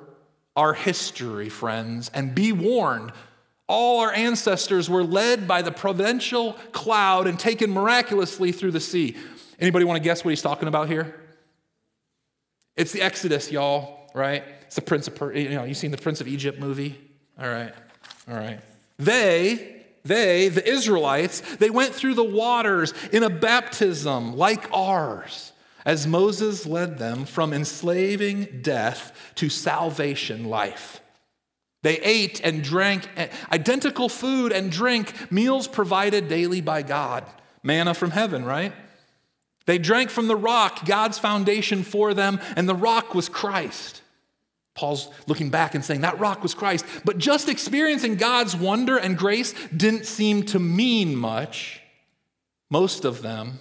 our 0.56 0.74
history, 0.74 1.48
friends, 1.48 2.12
and 2.14 2.36
be 2.36 2.52
warned. 2.52 3.12
All 3.68 4.02
our 4.02 4.12
ancestors 4.12 4.90
were 4.90 5.04
led 5.04 5.48
by 5.48 5.62
the 5.62 5.72
providential 5.72 6.54
cloud 6.74 7.26
and 7.26 7.40
taken 7.40 7.72
miraculously 7.72 8.52
through 8.52 8.72
the 8.72 8.82
sea. 8.82 9.16
Anybody 9.60 9.86
want 9.86 9.98
to 9.98 10.04
guess 10.04 10.26
what 10.26 10.32
he's 10.32 10.42
talking 10.42 10.68
about 10.68 10.90
here? 10.90 11.16
It's 12.76 12.92
the 12.92 13.02
Exodus, 13.02 13.50
y'all. 13.52 14.10
right? 14.14 14.44
It's 14.66 14.76
the 14.76 14.82
Prince 14.82 15.08
of, 15.08 15.36
you 15.36 15.50
know, 15.50 15.64
you 15.64 15.74
seen 15.74 15.92
the 15.92 15.98
Prince 15.98 16.20
of 16.20 16.28
Egypt 16.28 16.60
movie? 16.60 17.00
All 17.40 17.48
right, 17.48 17.74
all 18.30 18.36
right. 18.36 18.60
They, 18.98 19.81
they, 20.04 20.50
the 20.50 20.68
Israelites, 20.68 21.42
they 21.58 21.70
went 21.70 21.94
through 21.94 22.16
the 22.16 22.24
waters 22.24 22.94
in 23.12 23.24
a 23.24 23.30
baptism 23.30 24.36
like 24.36 24.72
ours 24.74 25.52
as 25.86 26.08
Moses 26.08 26.66
led 26.66 26.98
them 26.98 27.26
from 27.26 27.54
enslaving 27.54 28.62
death 28.62 29.32
to 29.36 29.50
salvation 29.50 30.46
life. 30.46 31.02
They 31.84 31.98
ate 32.00 32.42
and 32.44 32.64
drank 32.64 33.10
identical 33.52 34.08
food 34.08 34.52
and 34.52 34.72
drink, 34.72 35.32
meals 35.32 35.68
provided 35.68 36.28
daily 36.28 36.62
by 36.62 36.84
God. 36.84 37.26
Manna 37.64 37.94
from 37.94 38.12
heaven, 38.12 38.46
right? 38.46 38.74
They 39.66 39.78
drank 39.78 40.10
from 40.10 40.28
the 40.28 40.36
rock, 40.36 40.86
God's 40.86 41.18
foundation 41.18 41.84
for 41.84 42.14
them, 42.14 42.40
and 42.56 42.68
the 42.68 42.76
rock 42.76 43.16
was 43.16 43.30
Christ. 43.30 44.01
Paul's 44.82 45.10
looking 45.28 45.52
back 45.52 45.76
and 45.76 45.86
saying 45.86 46.02
that 46.02 46.20
rock 46.20 46.42
was 46.42 46.56
Christ. 46.56 46.88
But 47.06 47.20
just 47.20 47.48
experiencing 47.48 48.16
God's 48.16 48.56
wonder 48.56 48.98
and 48.98 49.16
grace 49.16 49.54
didn't 49.68 50.08
seem 50.08 50.42
to 50.48 50.58
mean 50.58 51.16
much. 51.16 51.82
Most 52.72 53.06
of 53.06 53.22
them 53.22 53.60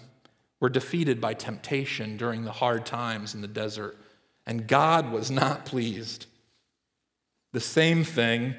were 0.61 0.71
defeated 0.71 1.21
by 1.21 1.35
temptation 1.35 2.17
during 2.17 2.45
the 2.45 2.53
hard 2.53 2.87
times 2.87 3.35
in 3.35 3.43
the 3.43 3.49
desert, 3.49 3.99
and 4.47 4.67
God 4.67 5.13
was 5.13 5.31
not 5.31 5.67
pleased. 5.67 6.25
The 7.53 7.61
same 7.61 8.03
thing 8.03 8.55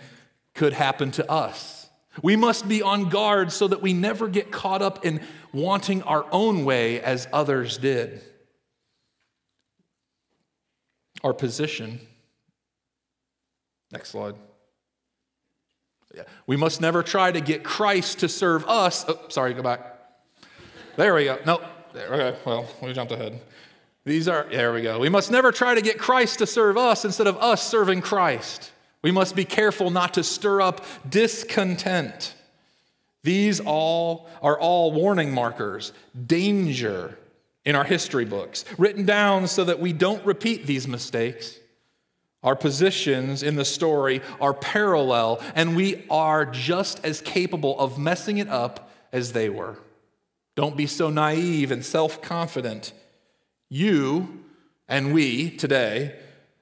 could 0.53 0.73
happen 0.73 1.09
to 1.13 1.31
us. 1.31 1.89
We 2.21 2.35
must 2.35 2.67
be 2.67 2.83
on 2.83 3.09
guard 3.09 3.51
so 3.51 3.67
that 3.69 3.81
we 3.81 3.93
never 3.93 4.27
get 4.27 4.51
caught 4.51 4.83
up 4.83 5.03
in 5.03 5.21
wanting 5.51 6.03
our 6.03 6.27
own 6.31 6.63
way 6.63 7.01
as 7.01 7.27
others 7.33 7.79
did. 7.79 8.21
Our 11.23 11.33
position. 11.33 12.01
Next 13.91 14.09
slide. 14.09 14.35
Yeah. 16.15 16.23
We 16.45 16.57
must 16.57 16.81
never 16.81 17.03
try 17.03 17.31
to 17.31 17.39
get 17.39 17.63
Christ 17.63 18.19
to 18.19 18.29
serve 18.29 18.65
us. 18.67 19.05
Oh, 19.07 19.19
sorry, 19.29 19.53
go 19.53 19.61
back. 19.61 19.97
There 20.97 21.15
we 21.15 21.25
go. 21.25 21.39
No, 21.45 21.61
there, 21.93 22.13
okay, 22.13 22.37
well, 22.45 22.67
we 22.81 22.93
jumped 22.93 23.11
ahead. 23.11 23.39
These 24.03 24.27
are, 24.27 24.47
there 24.49 24.73
we 24.73 24.81
go. 24.81 24.99
We 24.99 25.09
must 25.09 25.31
never 25.31 25.51
try 25.51 25.75
to 25.75 25.81
get 25.81 25.99
Christ 25.99 26.39
to 26.39 26.47
serve 26.47 26.77
us 26.77 27.05
instead 27.05 27.27
of 27.27 27.37
us 27.37 27.67
serving 27.67 28.01
Christ. 28.01 28.71
We 29.01 29.11
must 29.11 29.35
be 29.35 29.45
careful 29.45 29.89
not 29.89 30.15
to 30.15 30.23
stir 30.23 30.61
up 30.61 30.85
discontent. 31.09 32.35
These 33.23 33.59
all 33.59 34.27
are 34.41 34.59
all 34.59 34.91
warning 34.91 35.33
markers, 35.33 35.93
danger 36.25 37.17
in 37.63 37.75
our 37.75 37.83
history 37.83 38.25
books, 38.25 38.65
written 38.77 39.05
down 39.05 39.47
so 39.47 39.63
that 39.63 39.79
we 39.79 39.93
don't 39.93 40.25
repeat 40.25 40.65
these 40.65 40.87
mistakes. 40.87 41.57
Our 42.43 42.55
positions 42.55 43.43
in 43.43 43.55
the 43.55 43.65
story 43.65 44.21
are 44.39 44.53
parallel, 44.53 45.41
and 45.53 45.75
we 45.75 46.05
are 46.09 46.45
just 46.45 47.03
as 47.05 47.21
capable 47.21 47.79
of 47.79 47.99
messing 47.99 48.39
it 48.39 48.49
up 48.49 48.89
as 49.11 49.33
they 49.33 49.49
were. 49.49 49.77
Don't 50.55 50.75
be 50.75 50.87
so 50.87 51.09
naive 51.09 51.71
and 51.71 51.85
self 51.85 52.21
confident. 52.21 52.93
You 53.69 54.43
and 54.87 55.13
we 55.13 55.51
today 55.51 56.15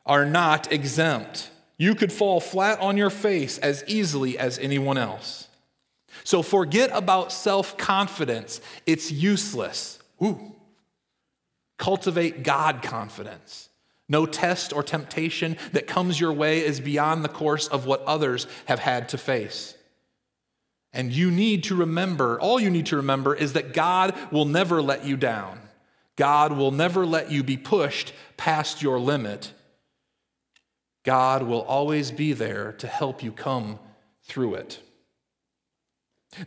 are 0.06 0.26
not 0.26 0.72
exempt. 0.72 1.50
You 1.78 1.96
could 1.96 2.12
fall 2.12 2.42
flat 2.42 2.80
on 2.82 2.98
your 2.98 3.10
face 3.10 3.58
as 3.58 3.84
easily 3.88 4.38
as 4.38 4.60
anyone 4.60 4.98
else. 4.98 5.48
So 6.26 6.42
forget 6.42 6.90
about 6.94 7.32
self 7.32 7.78
confidence, 7.78 8.60
it's 8.86 9.12
useless. 9.12 10.00
Ooh. 10.22 10.56
Cultivate 11.78 12.44
God 12.44 12.82
confidence. 12.82 13.69
No 14.10 14.26
test 14.26 14.74
or 14.74 14.82
temptation 14.82 15.56
that 15.72 15.88
comes 15.88 16.20
your 16.20 16.34
way 16.34 16.66
is 16.66 16.80
beyond 16.80 17.24
the 17.24 17.30
course 17.30 17.68
of 17.68 17.86
what 17.86 18.02
others 18.02 18.48
have 18.66 18.80
had 18.80 19.08
to 19.10 19.18
face. 19.18 19.76
And 20.92 21.14
you 21.14 21.30
need 21.30 21.64
to 21.66 21.76
remember, 21.76 22.40
all 22.40 22.60
you 22.60 22.72
need 22.72 22.88
to 22.88 22.96
remember 22.98 23.36
is 23.36 23.54
that 23.54 23.74
God 23.74 24.16
will 24.32 24.46
never 24.46 24.82
let 24.82 25.06
you 25.06 25.16
down. 25.16 25.60
God 26.16 26.52
will 26.54 26.72
never 26.72 27.06
let 27.06 27.32
you 27.32 27.44
be 27.44 27.56
pushed 27.56 28.12
past 28.36 28.82
your 28.82 29.00
limit. 29.00 29.54
God 31.04 31.44
will 31.44 31.62
always 31.62 32.12
be 32.12 32.34
there 32.34 32.74
to 32.74 32.88
help 32.88 33.24
you 33.24 33.32
come 33.32 33.80
through 34.24 34.56
it. 34.56 34.82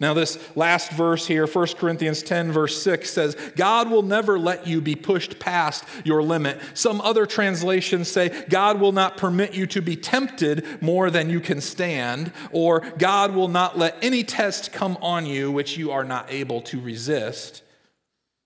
Now, 0.01 0.15
this 0.15 0.39
last 0.57 0.93
verse 0.93 1.27
here, 1.27 1.47
1 1.47 1.67
Corinthians 1.77 2.23
10, 2.23 2.53
verse 2.53 2.81
6, 2.83 3.11
says, 3.11 3.37
God 3.57 3.91
will 3.91 4.03
never 4.03 4.39
let 4.39 4.67
you 4.67 4.81
be 4.81 4.95
pushed 4.95 5.41
past 5.41 5.85
your 6.05 6.23
limit. 6.23 6.61
Some 6.75 7.01
other 7.01 7.27
translations 7.27 8.09
say, 8.09 8.45
God 8.49 8.81
will 8.81 8.93
not 8.93 9.17
permit 9.17 9.55
you 9.55 9.67
to 9.67 9.83
be 9.83 9.97
tempted 9.97 10.81
more 10.81 11.11
than 11.11 11.31
you 11.31 11.41
can 11.41 11.61
stand, 11.61 12.33
or 12.53 12.81
God 12.97 13.35
will 13.35 13.49
not 13.49 13.77
let 13.77 13.97
any 14.03 14.23
test 14.23 14.73
come 14.73 14.97
on 15.03 15.27
you 15.27 15.51
which 15.51 15.77
you 15.77 15.91
are 15.91 16.05
not 16.05 16.31
able 16.31 16.61
to 16.63 16.81
resist. 16.81 17.63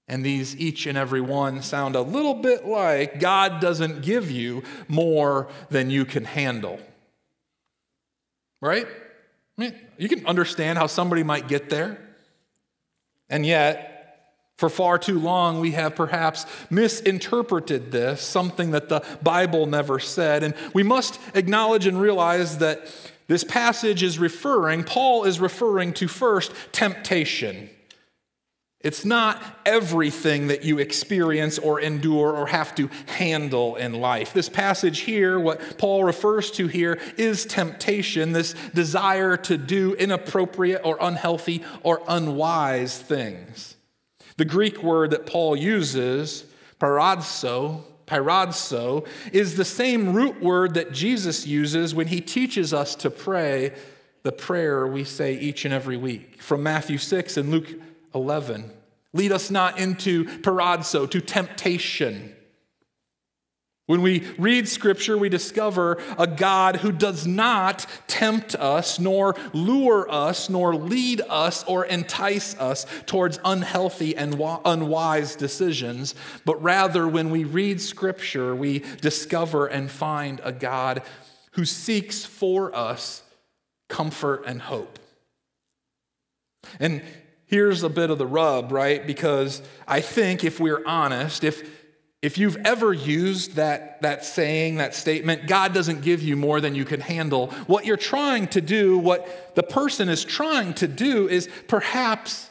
And 0.08 0.24
these, 0.24 0.56
each 0.56 0.86
and 0.86 0.96
every 0.96 1.20
one, 1.20 1.60
sound 1.60 1.96
a 1.96 2.00
little 2.00 2.34
bit 2.34 2.64
like 2.64 3.20
God 3.20 3.60
doesn't 3.60 4.02
give 4.02 4.30
you 4.30 4.62
more 4.88 5.48
than 5.68 5.90
you 5.90 6.06
can 6.06 6.24
handle. 6.24 6.80
Right? 8.62 8.86
I 9.56 9.62
mean, 9.62 9.74
you 9.96 10.08
can 10.08 10.26
understand 10.26 10.78
how 10.78 10.86
somebody 10.86 11.22
might 11.22 11.48
get 11.48 11.70
there. 11.70 11.98
And 13.30 13.44
yet, 13.44 13.96
for 14.56 14.68
far 14.68 14.98
too 14.98 15.18
long, 15.18 15.60
we 15.60 15.72
have 15.72 15.94
perhaps 15.94 16.46
misinterpreted 16.70 17.92
this, 17.92 18.22
something 18.22 18.70
that 18.70 18.88
the 18.88 19.02
Bible 19.22 19.66
never 19.66 19.98
said. 19.98 20.42
And 20.42 20.54
we 20.72 20.82
must 20.82 21.20
acknowledge 21.34 21.86
and 21.86 22.00
realize 22.00 22.58
that 22.58 22.90
this 23.28 23.44
passage 23.44 24.02
is 24.02 24.18
referring, 24.18 24.84
Paul 24.84 25.24
is 25.24 25.40
referring 25.40 25.92
to 25.94 26.08
first 26.08 26.52
temptation. 26.72 27.68
It's 28.80 29.04
not 29.04 29.42
everything 29.64 30.48
that 30.48 30.64
you 30.64 30.78
experience 30.78 31.58
or 31.58 31.80
endure 31.80 32.36
or 32.36 32.46
have 32.46 32.74
to 32.76 32.88
handle 33.06 33.76
in 33.76 33.94
life. 33.94 34.32
This 34.32 34.48
passage 34.48 35.00
here, 35.00 35.40
what 35.40 35.78
Paul 35.78 36.04
refers 36.04 36.50
to 36.52 36.66
here, 36.66 37.00
is 37.16 37.46
temptation, 37.46 38.32
this 38.32 38.54
desire 38.74 39.36
to 39.38 39.56
do 39.56 39.94
inappropriate 39.94 40.82
or 40.84 40.98
unhealthy 41.00 41.64
or 41.82 42.02
unwise 42.06 42.98
things. 42.98 43.76
The 44.36 44.44
Greek 44.44 44.82
word 44.82 45.10
that 45.12 45.26
Paul 45.26 45.56
uses, 45.56 46.44
peirazo, 46.78 47.82
peirazo, 48.06 49.06
is 49.32 49.56
the 49.56 49.64
same 49.64 50.12
root 50.12 50.42
word 50.42 50.74
that 50.74 50.92
Jesus 50.92 51.46
uses 51.46 51.94
when 51.94 52.08
he 52.08 52.20
teaches 52.20 52.74
us 52.74 52.94
to 52.96 53.10
pray 53.10 53.72
the 54.22 54.32
prayer 54.32 54.86
we 54.86 55.04
say 55.04 55.34
each 55.34 55.64
and 55.64 55.72
every 55.72 55.96
week 55.96 56.42
from 56.42 56.62
Matthew 56.62 56.98
6 56.98 57.36
and 57.36 57.50
Luke 57.50 57.68
11. 58.16 58.72
Lead 59.12 59.30
us 59.30 59.50
not 59.50 59.78
into 59.78 60.24
peirazo, 60.24 61.08
to 61.10 61.20
temptation. 61.20 62.34
When 63.86 64.02
we 64.02 64.26
read 64.36 64.66
scripture, 64.66 65.16
we 65.16 65.28
discover 65.28 66.02
a 66.18 66.26
God 66.26 66.76
who 66.76 66.90
does 66.90 67.24
not 67.24 67.86
tempt 68.08 68.56
us, 68.56 68.98
nor 68.98 69.36
lure 69.52 70.10
us, 70.10 70.50
nor 70.50 70.74
lead 70.74 71.20
us, 71.28 71.62
or 71.64 71.84
entice 71.84 72.56
us 72.56 72.84
towards 73.06 73.38
unhealthy 73.44 74.16
and 74.16 74.42
unwise 74.64 75.36
decisions. 75.36 76.16
But 76.44 76.60
rather, 76.60 77.06
when 77.06 77.30
we 77.30 77.44
read 77.44 77.80
scripture, 77.80 78.56
we 78.56 78.80
discover 79.00 79.68
and 79.68 79.88
find 79.88 80.40
a 80.42 80.50
God 80.50 81.02
who 81.52 81.64
seeks 81.64 82.24
for 82.24 82.74
us 82.74 83.22
comfort 83.88 84.42
and 84.46 84.62
hope. 84.62 84.98
And 86.80 87.02
here's 87.46 87.82
a 87.82 87.88
bit 87.88 88.10
of 88.10 88.18
the 88.18 88.26
rub, 88.26 88.72
right? 88.72 89.06
Because 89.06 89.62
I 89.86 90.00
think 90.00 90.44
if 90.44 90.60
we're 90.60 90.84
honest, 90.86 91.44
if 91.44 91.68
if 92.22 92.38
you've 92.38 92.56
ever 92.64 92.92
used 92.92 93.54
that, 93.54 94.02
that 94.02 94.24
saying, 94.24 94.76
that 94.76 94.94
statement, 94.94 95.46
God 95.46 95.72
doesn't 95.72 96.00
give 96.00 96.22
you 96.22 96.34
more 96.34 96.60
than 96.60 96.74
you 96.74 96.84
can 96.84 97.00
handle, 97.00 97.48
what 97.68 97.84
you're 97.84 97.96
trying 97.96 98.48
to 98.48 98.60
do, 98.60 98.98
what 98.98 99.54
the 99.54 99.62
person 99.62 100.08
is 100.08 100.24
trying 100.24 100.74
to 100.74 100.88
do, 100.88 101.28
is 101.28 101.48
perhaps 101.68 102.50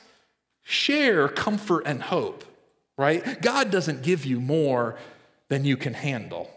share 0.62 1.28
comfort 1.28 1.84
and 1.86 2.04
hope, 2.04 2.46
right? 2.98 3.42
God 3.42 3.70
doesn't 3.72 4.02
give 4.04 4.24
you 4.24 4.40
more 4.40 4.98
than 5.50 5.66
you 5.66 5.75
can 5.78 5.94
handle. 5.94 6.50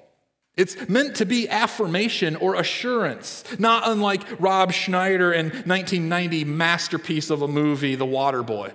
It's 0.58 0.88
meant 0.88 1.14
to 1.16 1.24
be 1.24 1.48
affirmation 1.48 2.34
or 2.34 2.56
assurance, 2.56 3.44
not 3.60 3.84
unlike 3.86 4.40
Rob 4.40 4.72
Schneider 4.72 5.32
in 5.32 5.46
1990 5.46 6.44
masterpiece 6.44 7.30
of 7.30 7.42
a 7.42 7.48
movie, 7.48 7.94
The 7.94 8.04
Water 8.04 8.42
Boy. 8.42 8.72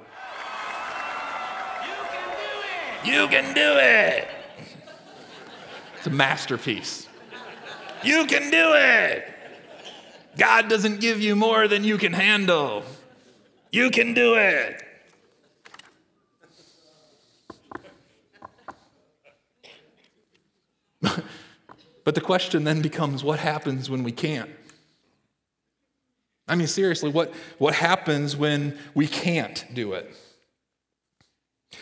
You 1.83 1.87
can 2.07 2.23
do 2.23 3.09
it! 3.09 3.13
You 3.13 3.27
can 3.27 3.53
do 3.53 3.77
it. 3.79 4.27
It's 5.97 6.07
a 6.07 6.09
masterpiece. 6.09 7.09
You 8.01 8.27
can 8.27 8.49
do 8.49 8.71
it. 8.75 9.27
God 10.37 10.69
doesn't 10.69 11.01
give 11.01 11.19
you 11.19 11.35
more 11.35 11.67
than 11.67 11.83
you 11.83 11.97
can 11.97 12.13
handle. 12.13 12.83
You 13.73 13.89
can 13.89 14.13
do 14.13 14.35
it. 14.35 14.82
But 22.03 22.15
the 22.15 22.21
question 22.21 22.63
then 22.63 22.81
becomes 22.81 23.23
what 23.23 23.39
happens 23.39 23.89
when 23.89 24.03
we 24.03 24.11
can't? 24.11 24.49
I 26.47 26.55
mean, 26.55 26.67
seriously, 26.67 27.09
what, 27.09 27.33
what 27.57 27.73
happens 27.73 28.35
when 28.35 28.77
we 28.93 29.07
can't 29.07 29.65
do 29.73 29.93
it? 29.93 30.13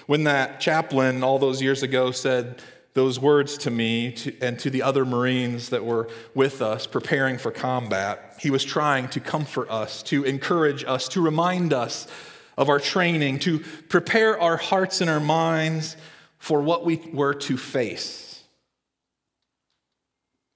When 0.06 0.24
that 0.26 0.60
chaplain 0.60 1.24
all 1.24 1.40
those 1.40 1.62
years 1.62 1.84
ago 1.84 2.12
said 2.12 2.62
those 2.94 3.20
words 3.20 3.58
to 3.60 3.72
me 3.72 4.12
to, 4.12 4.38
and 4.40 4.60
to 4.60 4.70
the 4.70 4.84
other 4.84 5.06
Marines 5.06 5.70
that 5.70 5.84
were 5.84 6.10
with 6.36 6.62
us 6.62 6.86
preparing 6.86 7.38
for 7.38 7.52
combat, 7.52 8.36
he 8.40 8.52
was 8.52 8.64
trying 8.64 9.08
to 9.10 9.20
comfort 9.20 9.70
us, 9.70 10.04
to 10.04 10.24
encourage 10.24 10.84
us, 10.84 11.08
to 11.10 11.22
remind 11.22 11.74
us 11.74 12.08
of 12.58 12.70
our 12.70 12.80
training, 12.80 13.40
to 13.40 13.60
prepare 13.90 14.40
our 14.40 14.58
hearts 14.58 15.02
and 15.02 15.10
our 15.10 15.20
minds 15.20 15.96
for 16.38 16.62
what 16.62 16.86
we 16.86 16.98
were 17.14 17.34
to 17.34 17.58
face. 17.58 18.31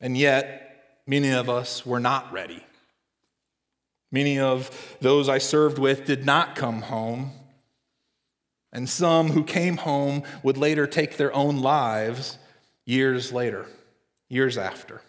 And 0.05 0.15
yet, 0.15 0.99
many 1.07 1.31
of 1.31 1.49
us 1.49 1.83
were 1.83 1.99
not 1.99 2.31
ready. 2.31 2.63
Many 4.11 4.37
of 4.37 4.97
those 5.01 5.27
I 5.27 5.39
served 5.39 5.79
with 5.79 6.05
did 6.05 6.27
not 6.27 6.55
come 6.55 6.83
home. 6.83 7.31
And 8.71 8.87
some 8.87 9.31
who 9.31 9.43
came 9.43 9.77
home 9.77 10.21
would 10.43 10.57
later 10.57 10.85
take 10.85 11.17
their 11.17 11.33
own 11.33 11.57
lives 11.63 12.37
years 12.85 13.33
later, 13.33 13.65
years 14.29 14.59
after. 14.59 15.01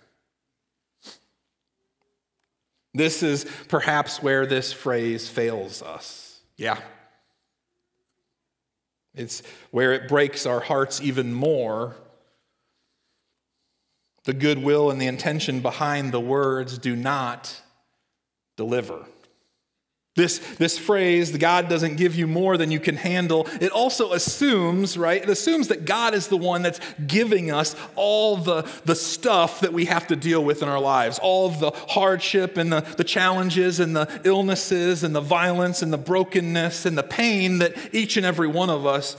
This 2.94 3.22
is 3.22 3.44
perhaps 3.68 4.22
where 4.22 4.46
this 4.46 4.72
phrase 4.72 5.28
fails 5.28 5.82
us. 5.82 6.40
Yeah. 6.56 6.78
It's 9.14 9.42
where 9.72 9.92
it 9.92 10.08
breaks 10.08 10.46
our 10.46 10.60
hearts 10.60 11.02
even 11.02 11.34
more. 11.34 11.96
The 14.26 14.34
goodwill 14.34 14.90
and 14.90 15.00
the 15.00 15.06
intention 15.06 15.60
behind 15.60 16.12
the 16.12 16.20
words 16.20 16.78
do 16.78 16.94
not 16.94 17.62
deliver. 18.56 19.06
This, 20.16 20.38
this 20.56 20.78
phrase, 20.78 21.36
God 21.36 21.68
doesn't 21.68 21.96
give 21.96 22.16
you 22.16 22.26
more 22.26 22.56
than 22.56 22.70
you 22.70 22.80
can 22.80 22.96
handle, 22.96 23.46
it 23.60 23.70
also 23.70 24.14
assumes, 24.14 24.96
right? 24.96 25.22
It 25.22 25.28
assumes 25.28 25.68
that 25.68 25.84
God 25.84 26.14
is 26.14 26.28
the 26.28 26.38
one 26.38 26.62
that's 26.62 26.80
giving 27.06 27.52
us 27.52 27.76
all 27.94 28.38
the, 28.38 28.62
the 28.86 28.94
stuff 28.94 29.60
that 29.60 29.74
we 29.74 29.84
have 29.84 30.06
to 30.06 30.16
deal 30.16 30.42
with 30.42 30.62
in 30.62 30.68
our 30.68 30.80
lives, 30.80 31.18
all 31.22 31.46
of 31.46 31.60
the 31.60 31.70
hardship 31.70 32.56
and 32.56 32.72
the, 32.72 32.80
the 32.80 33.04
challenges 33.04 33.78
and 33.78 33.94
the 33.94 34.22
illnesses 34.24 35.04
and 35.04 35.14
the 35.14 35.20
violence 35.20 35.82
and 35.82 35.92
the 35.92 35.98
brokenness 35.98 36.86
and 36.86 36.96
the 36.96 37.02
pain 37.02 37.58
that 37.58 37.76
each 37.94 38.16
and 38.16 38.24
every 38.24 38.48
one 38.48 38.70
of 38.70 38.86
us 38.86 39.18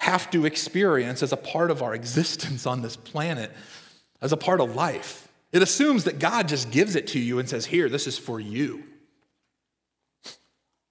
have 0.00 0.28
to 0.32 0.44
experience 0.44 1.22
as 1.22 1.32
a 1.32 1.36
part 1.36 1.70
of 1.70 1.82
our 1.82 1.94
existence 1.94 2.66
on 2.66 2.82
this 2.82 2.96
planet, 2.96 3.52
as 4.20 4.32
a 4.32 4.36
part 4.36 4.60
of 4.60 4.74
life. 4.74 5.28
It 5.52 5.62
assumes 5.62 6.04
that 6.04 6.18
God 6.18 6.48
just 6.48 6.70
gives 6.70 6.94
it 6.94 7.08
to 7.08 7.18
you 7.18 7.38
and 7.38 7.48
says, 7.48 7.66
Here, 7.66 7.88
this 7.88 8.06
is 8.06 8.18
for 8.18 8.38
you. 8.38 8.84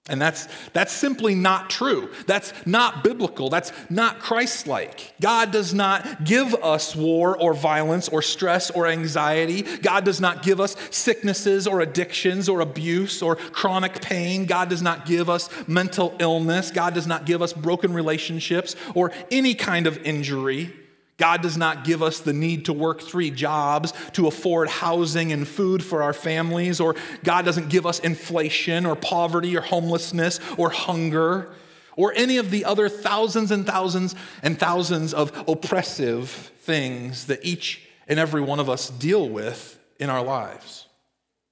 And 0.08 0.20
that's, 0.20 0.48
that's 0.72 0.92
simply 0.92 1.36
not 1.36 1.70
true. 1.70 2.10
That's 2.26 2.52
not 2.66 3.04
biblical. 3.04 3.48
That's 3.48 3.72
not 3.88 4.18
Christ 4.18 4.66
like. 4.66 5.14
God 5.20 5.52
does 5.52 5.72
not 5.72 6.24
give 6.24 6.52
us 6.54 6.96
war 6.96 7.40
or 7.40 7.54
violence 7.54 8.08
or 8.08 8.20
stress 8.20 8.72
or 8.72 8.88
anxiety. 8.88 9.62
God 9.62 10.04
does 10.04 10.20
not 10.20 10.42
give 10.42 10.58
us 10.58 10.74
sicknesses 10.90 11.68
or 11.68 11.80
addictions 11.80 12.48
or 12.48 12.60
abuse 12.60 13.22
or 13.22 13.36
chronic 13.36 14.00
pain. 14.00 14.46
God 14.46 14.68
does 14.68 14.82
not 14.82 15.06
give 15.06 15.30
us 15.30 15.48
mental 15.68 16.16
illness. 16.18 16.72
God 16.72 16.92
does 16.92 17.06
not 17.06 17.24
give 17.24 17.40
us 17.40 17.52
broken 17.52 17.94
relationships 17.94 18.74
or 18.96 19.12
any 19.30 19.54
kind 19.54 19.86
of 19.86 19.96
injury. 20.04 20.72
God 21.20 21.42
does 21.42 21.58
not 21.58 21.84
give 21.84 22.02
us 22.02 22.20
the 22.20 22.32
need 22.32 22.64
to 22.64 22.72
work 22.72 23.02
three 23.02 23.30
jobs 23.30 23.92
to 24.14 24.26
afford 24.26 24.68
housing 24.70 25.32
and 25.32 25.46
food 25.46 25.84
for 25.84 26.02
our 26.02 26.14
families, 26.14 26.80
or 26.80 26.96
God 27.22 27.44
doesn't 27.44 27.68
give 27.68 27.84
us 27.84 27.98
inflation 27.98 28.86
or 28.86 28.96
poverty 28.96 29.54
or 29.54 29.60
homelessness 29.60 30.40
or 30.56 30.70
hunger 30.70 31.50
or 31.94 32.14
any 32.16 32.38
of 32.38 32.50
the 32.50 32.64
other 32.64 32.88
thousands 32.88 33.50
and 33.50 33.66
thousands 33.66 34.14
and 34.42 34.58
thousands 34.58 35.12
of 35.12 35.30
oppressive 35.46 36.30
things 36.60 37.26
that 37.26 37.44
each 37.44 37.86
and 38.08 38.18
every 38.18 38.40
one 38.40 38.58
of 38.58 38.70
us 38.70 38.88
deal 38.88 39.28
with 39.28 39.78
in 39.98 40.08
our 40.08 40.22
lives. 40.22 40.88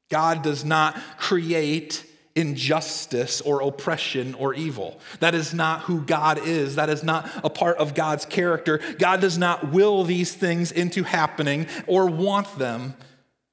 God 0.09 0.40
does 0.40 0.64
not 0.64 0.96
create 1.18 2.07
injustice 2.38 3.40
or 3.40 3.61
oppression 3.62 4.33
or 4.35 4.55
evil. 4.55 5.01
That 5.18 5.35
is 5.35 5.53
not 5.53 5.83
who 5.83 6.03
God 6.03 6.38
is. 6.46 6.77
That 6.77 6.88
is 6.88 7.03
not 7.03 7.29
a 7.42 7.51
part 7.51 7.79
of 7.79 7.94
God's 7.94 8.24
character. 8.24 8.79
God 8.98 9.20
does 9.20 9.37
not 9.37 9.72
will 9.72 10.05
these 10.05 10.33
things 10.33 10.70
into 10.70 11.03
happening 11.03 11.66
or 11.88 12.07
want 12.07 12.57
them 12.57 12.94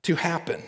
to 0.04 0.16
happen. 0.16 0.62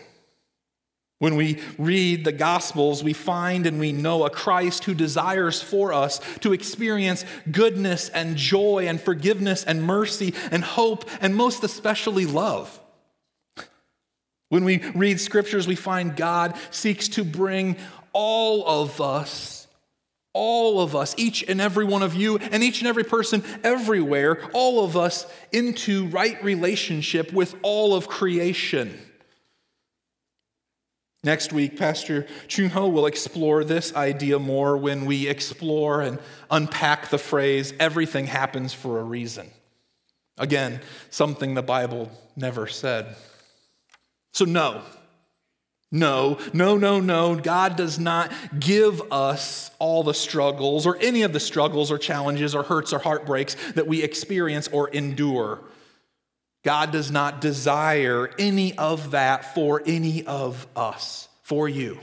When 1.20 1.36
we 1.36 1.60
read 1.78 2.26
the 2.26 2.32
Gospels, 2.32 3.04
we 3.04 3.14
find 3.14 3.68
and 3.68 3.80
we 3.80 3.92
know 3.92 4.26
a 4.26 4.30
Christ 4.32 4.86
who 4.86 4.96
desires 4.96 5.62
for 5.62 5.94
us 5.94 6.20
to 6.40 6.54
experience 6.54 7.24
goodness 7.52 8.10
and 8.10 8.36
joy 8.36 8.88
and 8.88 9.00
forgiveness 9.00 9.64
and 9.64 9.84
mercy 9.84 10.34
and 10.52 10.64
hope 10.64 11.08
and 11.22 11.36
most 11.36 11.64
especially 11.64 12.26
love. 12.26 12.80
When 14.50 14.64
we 14.64 14.80
read 14.96 15.20
scriptures, 15.20 15.68
we 15.68 15.76
find 15.76 16.16
God 16.16 16.56
seeks 16.72 17.10
to 17.10 17.26
bring 17.26 17.76
all 18.20 18.66
of 18.66 19.00
us, 19.00 19.68
all 20.34 20.82
of 20.82 20.96
us, 20.96 21.14
each 21.20 21.44
and 21.48 21.62
every 21.62 21.86
one 21.86 22.02
of 22.02 22.16
you, 22.16 22.38
and 22.38 22.64
each 22.64 22.80
and 22.80 22.88
every 22.88 23.04
person 23.04 23.44
everywhere, 23.64 24.44
all 24.54 24.84
of 24.84 24.98
us 24.98 25.28
into 25.52 26.08
right 26.08 26.44
relationship 26.44 27.32
with 27.32 27.54
all 27.62 27.94
of 27.94 28.08
creation. 28.08 29.00
Next 31.24 31.54
week, 31.54 31.78
Pastor 31.78 32.24
Chunho 32.48 32.92
will 32.92 33.06
explore 33.06 33.64
this 33.64 33.94
idea 33.96 34.40
more 34.40 34.78
when 34.78 35.06
we 35.06 35.28
explore 35.28 36.02
and 36.02 36.18
unpack 36.50 37.10
the 37.10 37.20
phrase, 37.20 37.72
everything 37.80 38.26
happens 38.26 38.74
for 38.74 39.00
a 39.00 39.04
reason. 39.04 39.52
Again, 40.40 40.82
something 41.12 41.54
the 41.54 41.62
Bible 41.62 42.10
never 42.36 42.66
said. 42.66 43.16
So, 44.34 44.46
no, 44.46 44.82
no, 45.92 46.38
no, 46.54 46.78
no, 46.78 47.00
no. 47.00 47.36
God 47.36 47.78
does 47.78 47.98
not 47.98 48.32
give 48.60 49.02
us 49.12 49.72
all 49.80 50.04
the 50.04 50.14
struggles 50.14 50.86
or 50.86 50.98
any 50.98 51.22
of 51.22 51.32
the 51.32 51.40
struggles 51.40 51.92
or 51.92 51.98
challenges 51.98 52.54
or 52.54 52.64
hurts 52.64 52.92
or 52.92 53.00
heartbreaks 53.00 53.56
that 53.74 53.88
we 53.88 54.04
experience 54.04 54.68
or 54.68 54.90
endure. 54.90 55.62
God 56.66 56.92
does 56.92 57.10
not 57.10 57.40
desire 57.40 58.30
any 58.38 58.78
of 58.78 59.12
that 59.12 59.54
for 59.56 59.82
any 59.86 60.26
of 60.26 60.68
us, 60.76 61.30
for 61.44 61.70
you. 61.70 61.98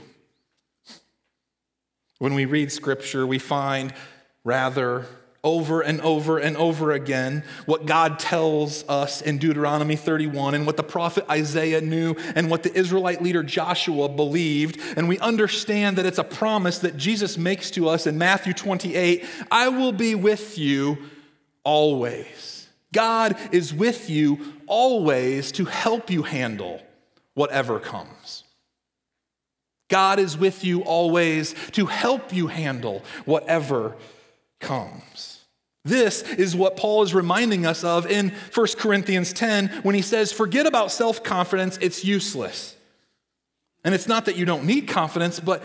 When 2.17 2.33
we 2.33 2.45
read 2.45 2.71
scripture, 2.71 3.27
we 3.27 3.37
find 3.37 3.93
rather 4.43 5.05
over 5.45 5.79
and 5.81 6.01
over 6.01 6.39
and 6.39 6.57
over 6.57 6.91
again 6.91 7.43
what 7.65 7.85
God 7.85 8.19
tells 8.19 8.83
us 8.89 9.21
in 9.21 9.37
Deuteronomy 9.37 9.95
31 9.95 10.55
and 10.55 10.65
what 10.65 10.75
the 10.75 10.83
prophet 10.83 11.23
Isaiah 11.29 11.79
knew 11.79 12.15
and 12.33 12.49
what 12.49 12.63
the 12.63 12.73
Israelite 12.73 13.21
leader 13.21 13.43
Joshua 13.43 14.09
believed. 14.09 14.81
And 14.97 15.07
we 15.07 15.19
understand 15.19 15.97
that 15.97 16.05
it's 16.05 16.17
a 16.17 16.23
promise 16.23 16.79
that 16.79 16.97
Jesus 16.97 17.37
makes 17.37 17.71
to 17.71 17.87
us 17.87 18.07
in 18.07 18.17
Matthew 18.17 18.53
28 18.53 19.23
I 19.51 19.69
will 19.69 19.91
be 19.91 20.15
with 20.15 20.57
you 20.57 20.97
always. 21.63 22.67
God 22.91 23.37
is 23.51 23.73
with 23.73 24.09
you 24.09 24.53
always 24.67 25.51
to 25.53 25.65
help 25.65 26.09
you 26.09 26.23
handle 26.23 26.81
whatever 27.35 27.79
comes. 27.79 28.43
God 29.89 30.17
is 30.17 30.37
with 30.37 30.63
you 30.63 30.81
always 30.81 31.53
to 31.73 31.85
help 31.85 32.33
you 32.33 32.47
handle 32.47 33.03
whatever 33.25 33.95
comes. 34.59 35.34
This 35.85 36.23
is 36.23 36.55
what 36.55 36.75
Paul 36.75 37.03
is 37.03 37.13
reminding 37.13 37.65
us 37.65 37.83
of 37.83 38.09
in 38.09 38.33
1 38.53 38.67
Corinthians 38.77 39.31
10 39.31 39.67
when 39.83 39.93
he 39.93 40.01
says, 40.01 40.31
Forget 40.31 40.65
about 40.65 40.91
self 40.91 41.23
confidence, 41.23 41.77
it's 41.79 42.03
useless. 42.03 42.75
And 43.83 43.93
it's 43.93 44.07
not 44.07 44.25
that 44.25 44.35
you 44.35 44.45
don't 44.45 44.65
need 44.65 44.87
confidence, 44.87 45.39
but 45.39 45.63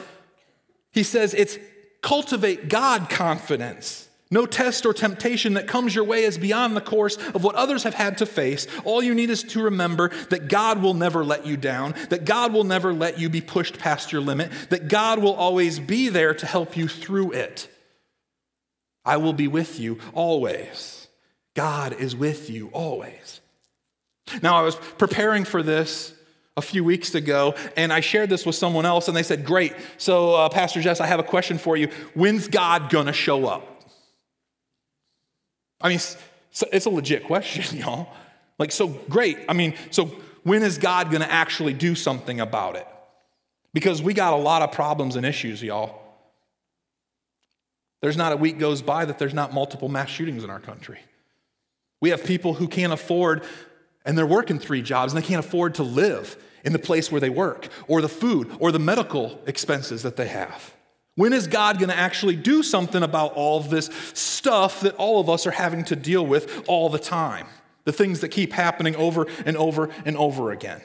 he 0.93 1.03
says 1.03 1.33
it's 1.33 1.59
cultivate 2.03 2.69
God 2.69 3.09
confidence. 3.09 4.09
No 4.31 4.47
test 4.47 4.87
or 4.87 4.93
temptation 4.93 5.55
that 5.55 5.67
comes 5.67 5.95
your 5.95 6.05
way 6.05 6.23
is 6.23 6.39
beyond 6.39 6.77
the 6.77 6.81
course 6.83 7.17
of 7.17 7.43
what 7.43 7.57
others 7.57 7.83
have 7.83 7.95
had 7.95 8.19
to 8.19 8.27
face. 8.27 8.67
All 8.85 9.03
you 9.03 9.15
need 9.15 9.31
is 9.31 9.43
to 9.43 9.63
remember 9.63 10.11
that 10.29 10.49
God 10.49 10.83
will 10.83 10.95
never 10.95 11.25
let 11.25 11.47
you 11.47 11.57
down, 11.57 11.95
that 12.11 12.27
God 12.27 12.53
will 12.53 12.63
never 12.63 12.93
let 12.93 13.19
you 13.19 13.29
be 13.29 13.41
pushed 13.41 13.79
past 13.79 14.13
your 14.13 14.21
limit, 14.21 14.53
that 14.69 14.87
God 14.87 15.19
will 15.19 15.35
always 15.35 15.81
be 15.81 16.11
there 16.11 16.35
to 16.35 16.47
help 16.47 16.77
you 16.77 16.87
through 16.87 17.33
it. 17.33 17.69
I 19.05 19.17
will 19.17 19.33
be 19.33 19.49
with 19.49 19.81
you 19.81 19.99
always. 20.13 21.09
God 21.55 21.93
is 21.95 22.15
with 22.15 22.51
you 22.51 22.69
always. 22.73 23.41
Now, 24.43 24.57
I 24.57 24.63
was 24.63 24.77
preparing 24.77 25.45
for 25.45 25.63
this 25.63 26.15
a 26.57 26.63
few 26.63 26.85
weeks 26.85 27.15
ago, 27.15 27.55
and 27.77 27.93
I 27.93 28.01
shared 28.01 28.31
this 28.31 28.47
with 28.47 28.55
someone 28.55 28.87
else, 28.87 29.09
and 29.09 29.17
they 29.17 29.23
said, 29.23 29.45
Great. 29.45 29.75
So, 29.99 30.35
uh, 30.35 30.49
Pastor 30.49 30.81
Jess, 30.81 31.01
I 31.01 31.07
have 31.07 31.21
a 31.21 31.25
question 31.25 31.59
for 31.59 31.77
you. 31.77 31.89
When's 32.15 32.49
God 32.49 32.91
gonna 32.91 33.13
show 33.13 33.47
up? 33.47 33.67
I 35.81 35.89
mean, 35.89 36.01
it's 36.73 36.87
a 36.87 36.91
legit 36.91 37.25
question, 37.25 37.79
y'all. 37.81 38.09
Like, 38.59 38.73
so 38.73 38.89
great. 38.89 39.39
I 39.49 39.55
mean, 39.55 39.75
so 39.91 40.07
when 40.43 40.63
is 40.63 40.79
God 40.79 41.11
to 41.11 41.33
actually 41.33 41.73
do 41.73 41.95
something 41.95 42.41
about 42.41 42.77
it? 42.77 42.87
Because 43.73 44.03
we 44.03 44.15
got 44.15 44.35
a 44.35 44.37
lot 44.37 44.63
of 44.63 44.73
problems 44.73 45.17
and 45.17 45.25
issues, 45.25 45.63
y'all. 45.63 46.00
There's 48.01 48.17
not 48.17 48.33
a 48.33 48.37
week 48.37 48.59
goes 48.59 48.83
by 48.83 49.05
that 49.05 49.19
there's 49.19 49.35
not 49.35 49.53
multiple 49.53 49.89
mass 49.89 50.09
shootings 50.09 50.43
in 50.43 50.51
our 50.51 50.61
country. 50.61 50.99
We 52.01 52.11
have 52.11 52.25
people 52.25 52.55
who 52.55 52.67
can't 52.67 52.93
afford, 52.93 53.45
and 54.05 54.17
they're 54.17 54.27
working 54.27 54.59
three 54.59 54.83
jobs, 54.83 55.13
and 55.13 55.23
they 55.23 55.27
can't 55.27 55.45
afford 55.45 55.75
to 55.77 55.83
live 55.83 56.37
in 56.65 56.73
the 56.73 56.79
place 56.79 57.13
where 57.13 57.21
they 57.21 57.31
work, 57.31 57.69
or 57.89 58.01
the 58.01 58.09
food, 58.09 58.51
or 58.59 58.73
the 58.73 58.79
medical 58.79 59.39
expenses 59.47 60.03
that 60.03 60.17
they 60.17 60.29
have. 60.29 60.75
When 61.17 61.33
is 61.33 61.47
God 61.47 61.79
going 61.79 61.91
to 61.91 61.97
actually 61.97 62.37
do 62.37 62.63
something 62.63 63.03
about 63.03 63.35
all 63.35 63.59
of 63.59 63.69
this 63.69 63.87
stuff 64.15 64.81
that 64.81 64.95
all 64.97 65.21
of 65.21 65.29
us 65.29 65.47
are 65.47 65.51
having 65.51 65.85
to 65.85 65.97
deal 65.97 66.25
with 66.25 66.65
all 66.67 66.89
the 66.89 66.99
time? 66.99 67.47
The 67.85 67.93
things 67.93 68.21
that 68.21 68.29
keep 68.29 68.53
happening 68.53 68.97
over 68.97 69.27
and 69.45 69.57
over 69.57 69.91
and 70.05 70.17
over 70.17 70.53
again. 70.53 70.81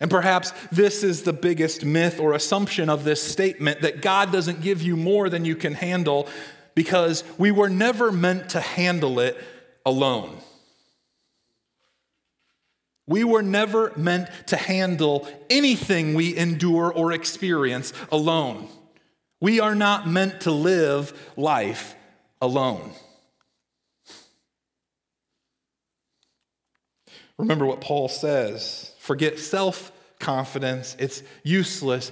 And 0.00 0.10
perhaps 0.10 0.52
this 0.72 1.04
is 1.04 1.22
the 1.22 1.32
biggest 1.32 1.84
myth 1.84 2.18
or 2.18 2.32
assumption 2.32 2.90
of 2.90 3.04
this 3.04 3.22
statement 3.22 3.82
that 3.82 4.02
God 4.02 4.32
doesn't 4.32 4.60
give 4.60 4.82
you 4.82 4.96
more 4.96 5.28
than 5.28 5.44
you 5.44 5.54
can 5.54 5.74
handle 5.74 6.28
because 6.74 7.22
we 7.38 7.50
were 7.50 7.68
never 7.68 8.10
meant 8.10 8.50
to 8.50 8.60
handle 8.60 9.20
it 9.20 9.36
alone. 9.86 10.36
We 13.06 13.22
were 13.22 13.42
never 13.42 13.92
meant 13.96 14.28
to 14.46 14.56
handle 14.56 15.28
anything 15.50 16.14
we 16.14 16.36
endure 16.36 16.92
or 16.92 17.12
experience 17.12 17.92
alone. 18.10 18.68
We 19.40 19.60
are 19.60 19.74
not 19.74 20.08
meant 20.08 20.40
to 20.42 20.50
live 20.50 21.32
life 21.36 21.94
alone. 22.40 22.92
Remember 27.36 27.66
what 27.66 27.80
Paul 27.80 28.08
says 28.08 28.93
forget 29.04 29.38
self 29.38 29.92
confidence, 30.18 30.96
it's 30.98 31.22
useless. 31.42 32.10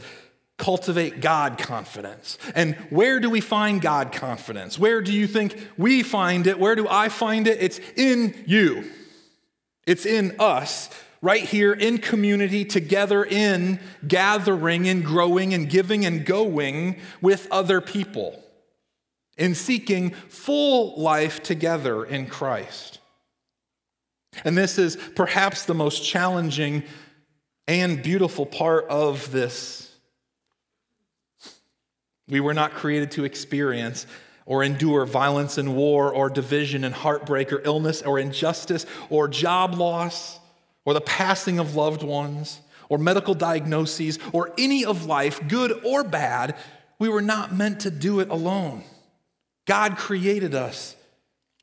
Cultivate 0.59 1.20
God 1.20 1.59
confidence. 1.59 2.38
And 2.55 2.76
where 2.90 3.18
do 3.18 3.31
we 3.31 3.40
find 3.40 3.81
God 3.81 4.12
confidence? 4.12 4.78
Where 4.78 5.00
do 5.00 5.12
you 5.12 5.26
think 5.26 5.57
we 5.76 6.02
find 6.02 6.46
it? 6.46 6.59
Where 6.59 6.76
do 6.76 6.87
I 6.88 7.09
find 7.09 7.48
it? 7.48 7.61
It's 7.61 7.81
in 7.96 8.44
you. 8.46 8.85
It's 9.87 10.07
in 10.07 10.37
us, 10.38 10.90
right 11.20 11.42
here 11.42 11.72
in 11.72 11.98
community, 11.98 12.64
together 12.64 13.24
in 13.24 13.81
gathering 14.07 14.87
and 14.87 15.05
growing 15.05 15.55
and 15.55 15.68
giving 15.68 16.05
and 16.05 16.24
going 16.24 17.00
with 17.20 17.48
other 17.50 17.81
people, 17.81 18.40
in 19.37 19.55
seeking 19.55 20.11
full 20.11 21.00
life 21.00 21.42
together 21.42 22.05
in 22.05 22.26
Christ. 22.26 22.98
And 24.45 24.57
this 24.57 24.79
is 24.79 24.97
perhaps 25.14 25.64
the 25.64 25.75
most 25.75 26.05
challenging 26.05 26.85
and 27.68 28.03
beautiful 28.03 28.47
part 28.47 28.87
of 28.88 29.31
this. 29.31 29.95
We 32.29 32.40
were 32.40 32.55
not 32.55 32.73
created 32.73 33.11
to 33.12 33.25
experience 33.25 34.07
or 34.47 34.62
endure 34.62 35.05
violence 35.07 35.59
and 35.59 35.77
war 35.77 36.12
or 36.12 36.29
division 36.29 36.85
and 36.85 36.95
heartbreak 36.95 37.53
or 37.53 37.61
illness 37.64 38.03
or 38.03 38.18
injustice 38.18 38.87
or 39.11 39.29
job 39.29 39.75
loss 39.75 40.40
or 40.85 40.95
the 40.95 41.01
passing 41.01 41.59
of 41.59 41.77
loved 41.77 42.03
ones 42.03 42.61
or 42.88 42.99
medical 42.99 43.35
diagnoses 43.35 44.18
or 44.33 44.53
any 44.59 44.85
of 44.85 45.07
life, 45.07 45.47
good 45.49 45.73
or 45.85 46.03
bad. 46.03 46.57
We 46.99 47.09
were 47.09 47.23
not 47.23 47.55
meant 47.55 47.81
to 47.81 47.90
do 47.90 48.21
it 48.21 48.29
alone. 48.31 48.83
God 49.66 49.97
created 49.97 50.55
us 50.55 50.97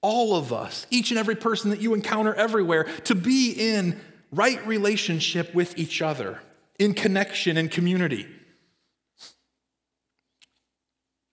all 0.01 0.35
of 0.35 0.53
us, 0.53 0.87
each 0.89 1.11
and 1.11 1.19
every 1.19 1.35
person 1.35 1.71
that 1.71 1.81
you 1.81 1.93
encounter 1.93 2.33
everywhere, 2.33 2.85
to 3.05 3.15
be 3.15 3.51
in 3.51 3.99
right 4.31 4.65
relationship 4.65 5.53
with 5.53 5.77
each 5.77 6.01
other, 6.01 6.39
in 6.77 6.93
connection 6.93 7.57
and 7.57 7.69
community. 7.69 8.27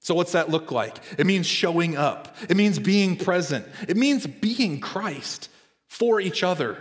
So, 0.00 0.14
what's 0.14 0.33
that 0.33 0.50
look 0.50 0.70
like? 0.70 0.98
It 1.18 1.26
means 1.26 1.46
showing 1.46 1.96
up, 1.96 2.37
it 2.48 2.57
means 2.57 2.79
being 2.79 3.16
present, 3.16 3.66
it 3.88 3.96
means 3.96 4.26
being 4.26 4.81
Christ 4.81 5.48
for 5.88 6.20
each 6.20 6.42
other. 6.42 6.81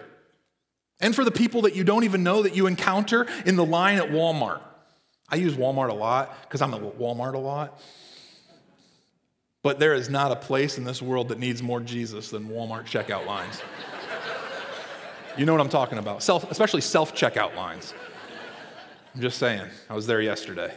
And 0.99 1.13
for 1.13 1.25
the 1.25 1.31
people 1.31 1.63
that 1.63 1.75
you 1.75 1.83
don't 1.83 2.05
even 2.05 2.23
know 2.23 2.43
that 2.43 2.55
you 2.55 2.67
encounter 2.67 3.27
in 3.45 3.57
the 3.57 3.65
line 3.65 3.97
at 3.97 4.11
Walmart. 4.11 4.61
I 5.27 5.35
use 5.35 5.55
Walmart 5.55 5.89
a 5.89 5.93
lot 5.93 6.35
because 6.43 6.61
I'm 6.61 6.73
at 6.73 6.81
Walmart 6.81 7.33
a 7.33 7.39
lot. 7.39 7.81
But 9.65 9.79
there 9.79 9.95
is 9.95 10.11
not 10.11 10.31
a 10.31 10.35
place 10.35 10.77
in 10.77 10.83
this 10.83 11.01
world 11.01 11.29
that 11.29 11.39
needs 11.39 11.63
more 11.63 11.79
Jesus 11.79 12.29
than 12.29 12.49
Walmart 12.49 12.85
checkout 12.85 13.25
lines. 13.25 13.63
you 15.39 15.47
know 15.47 15.53
what 15.53 15.59
I'm 15.59 15.69
talking 15.69 15.97
about, 15.97 16.21
self, 16.21 16.51
especially 16.51 16.81
self 16.81 17.15
checkout 17.15 17.55
lines. 17.55 17.95
I'm 19.15 19.21
just 19.21 19.39
saying, 19.39 19.65
I 19.89 19.95
was 19.95 20.05
there 20.05 20.21
yesterday. 20.21 20.71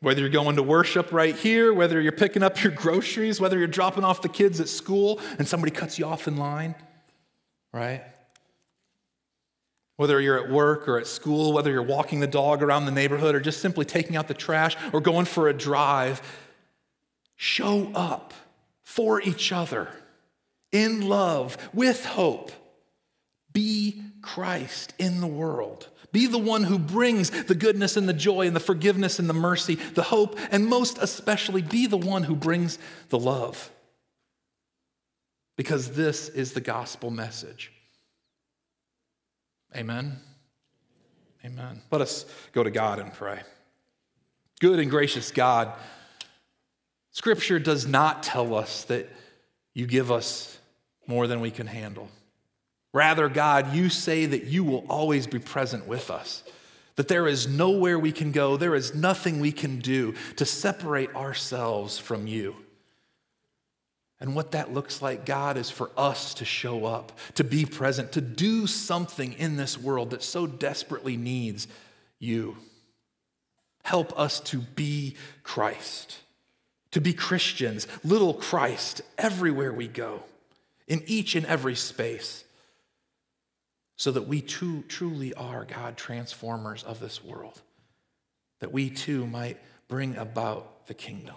Whether 0.00 0.20
you're 0.20 0.28
going 0.28 0.56
to 0.56 0.62
worship 0.62 1.12
right 1.12 1.34
here, 1.34 1.72
whether 1.72 1.98
you're 1.98 2.12
picking 2.12 2.42
up 2.42 2.62
your 2.62 2.72
groceries, 2.72 3.40
whether 3.40 3.56
you're 3.56 3.66
dropping 3.66 4.04
off 4.04 4.20
the 4.20 4.28
kids 4.28 4.60
at 4.60 4.68
school 4.68 5.18
and 5.38 5.48
somebody 5.48 5.70
cuts 5.70 5.98
you 5.98 6.04
off 6.04 6.28
in 6.28 6.36
line, 6.36 6.74
right? 7.72 8.04
Whether 10.00 10.18
you're 10.18 10.42
at 10.42 10.48
work 10.48 10.88
or 10.88 10.96
at 10.96 11.06
school, 11.06 11.52
whether 11.52 11.70
you're 11.70 11.82
walking 11.82 12.20
the 12.20 12.26
dog 12.26 12.62
around 12.62 12.86
the 12.86 12.90
neighborhood 12.90 13.34
or 13.34 13.40
just 13.40 13.60
simply 13.60 13.84
taking 13.84 14.16
out 14.16 14.28
the 14.28 14.32
trash 14.32 14.74
or 14.94 15.00
going 15.02 15.26
for 15.26 15.46
a 15.46 15.52
drive, 15.52 16.22
show 17.36 17.92
up 17.94 18.32
for 18.82 19.20
each 19.20 19.52
other 19.52 19.90
in 20.72 21.06
love, 21.06 21.58
with 21.74 22.06
hope. 22.06 22.50
Be 23.52 24.00
Christ 24.22 24.94
in 24.96 25.20
the 25.20 25.26
world. 25.26 25.90
Be 26.12 26.26
the 26.26 26.38
one 26.38 26.62
who 26.62 26.78
brings 26.78 27.28
the 27.28 27.54
goodness 27.54 27.98
and 27.98 28.08
the 28.08 28.14
joy 28.14 28.46
and 28.46 28.56
the 28.56 28.60
forgiveness 28.60 29.18
and 29.18 29.28
the 29.28 29.34
mercy, 29.34 29.74
the 29.74 30.04
hope, 30.04 30.38
and 30.50 30.66
most 30.66 30.96
especially 30.96 31.60
be 31.60 31.86
the 31.86 31.98
one 31.98 32.22
who 32.22 32.34
brings 32.34 32.78
the 33.10 33.18
love. 33.18 33.70
Because 35.58 35.90
this 35.90 36.30
is 36.30 36.54
the 36.54 36.62
gospel 36.62 37.10
message. 37.10 37.70
Amen. 39.76 40.18
Amen. 41.44 41.80
Let 41.90 42.00
us 42.00 42.26
go 42.52 42.62
to 42.62 42.70
God 42.70 42.98
and 42.98 43.12
pray. 43.12 43.40
Good 44.60 44.78
and 44.78 44.90
gracious 44.90 45.30
God, 45.30 45.72
Scripture 47.12 47.58
does 47.58 47.86
not 47.86 48.22
tell 48.22 48.54
us 48.54 48.84
that 48.84 49.08
you 49.74 49.86
give 49.86 50.12
us 50.12 50.58
more 51.06 51.26
than 51.26 51.40
we 51.40 51.50
can 51.50 51.66
handle. 51.66 52.08
Rather, 52.92 53.28
God, 53.28 53.72
you 53.74 53.88
say 53.88 54.26
that 54.26 54.44
you 54.44 54.64
will 54.64 54.84
always 54.88 55.26
be 55.26 55.38
present 55.38 55.86
with 55.86 56.10
us, 56.10 56.42
that 56.96 57.08
there 57.08 57.26
is 57.26 57.48
nowhere 57.48 57.98
we 57.98 58.12
can 58.12 58.32
go, 58.32 58.56
there 58.56 58.74
is 58.74 58.94
nothing 58.94 59.40
we 59.40 59.52
can 59.52 59.78
do 59.78 60.14
to 60.36 60.44
separate 60.44 61.14
ourselves 61.14 61.98
from 61.98 62.26
you. 62.26 62.56
And 64.20 64.34
what 64.34 64.50
that 64.52 64.72
looks 64.72 65.00
like, 65.00 65.24
God, 65.24 65.56
is 65.56 65.70
for 65.70 65.90
us 65.96 66.34
to 66.34 66.44
show 66.44 66.84
up, 66.84 67.12
to 67.34 67.44
be 67.44 67.64
present, 67.64 68.12
to 68.12 68.20
do 68.20 68.66
something 68.66 69.32
in 69.32 69.56
this 69.56 69.78
world 69.78 70.10
that 70.10 70.22
so 70.22 70.46
desperately 70.46 71.16
needs 71.16 71.66
you. 72.18 72.58
Help 73.82 74.16
us 74.18 74.38
to 74.40 74.58
be 74.58 75.16
Christ, 75.42 76.18
to 76.90 77.00
be 77.00 77.14
Christians, 77.14 77.86
little 78.04 78.34
Christ, 78.34 79.00
everywhere 79.16 79.72
we 79.72 79.88
go, 79.88 80.22
in 80.86 81.02
each 81.06 81.34
and 81.34 81.46
every 81.46 81.74
space, 81.74 82.44
so 83.96 84.12
that 84.12 84.28
we 84.28 84.42
too 84.42 84.84
truly 84.86 85.32
are, 85.32 85.64
God, 85.64 85.96
transformers 85.96 86.84
of 86.84 87.00
this 87.00 87.24
world, 87.24 87.62
that 88.58 88.72
we 88.72 88.90
too 88.90 89.26
might 89.26 89.58
bring 89.88 90.16
about 90.16 90.86
the 90.88 90.94
kingdom 90.94 91.36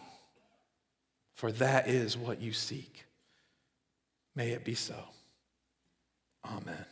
for 1.36 1.52
that 1.54 1.88
is 1.88 2.18
what 2.18 2.42
you 2.42 2.54
seek. 2.54 3.06
May 4.36 4.52
it 4.52 4.66
be 4.66 4.76
so. 4.76 4.96
Amen. 6.46 6.86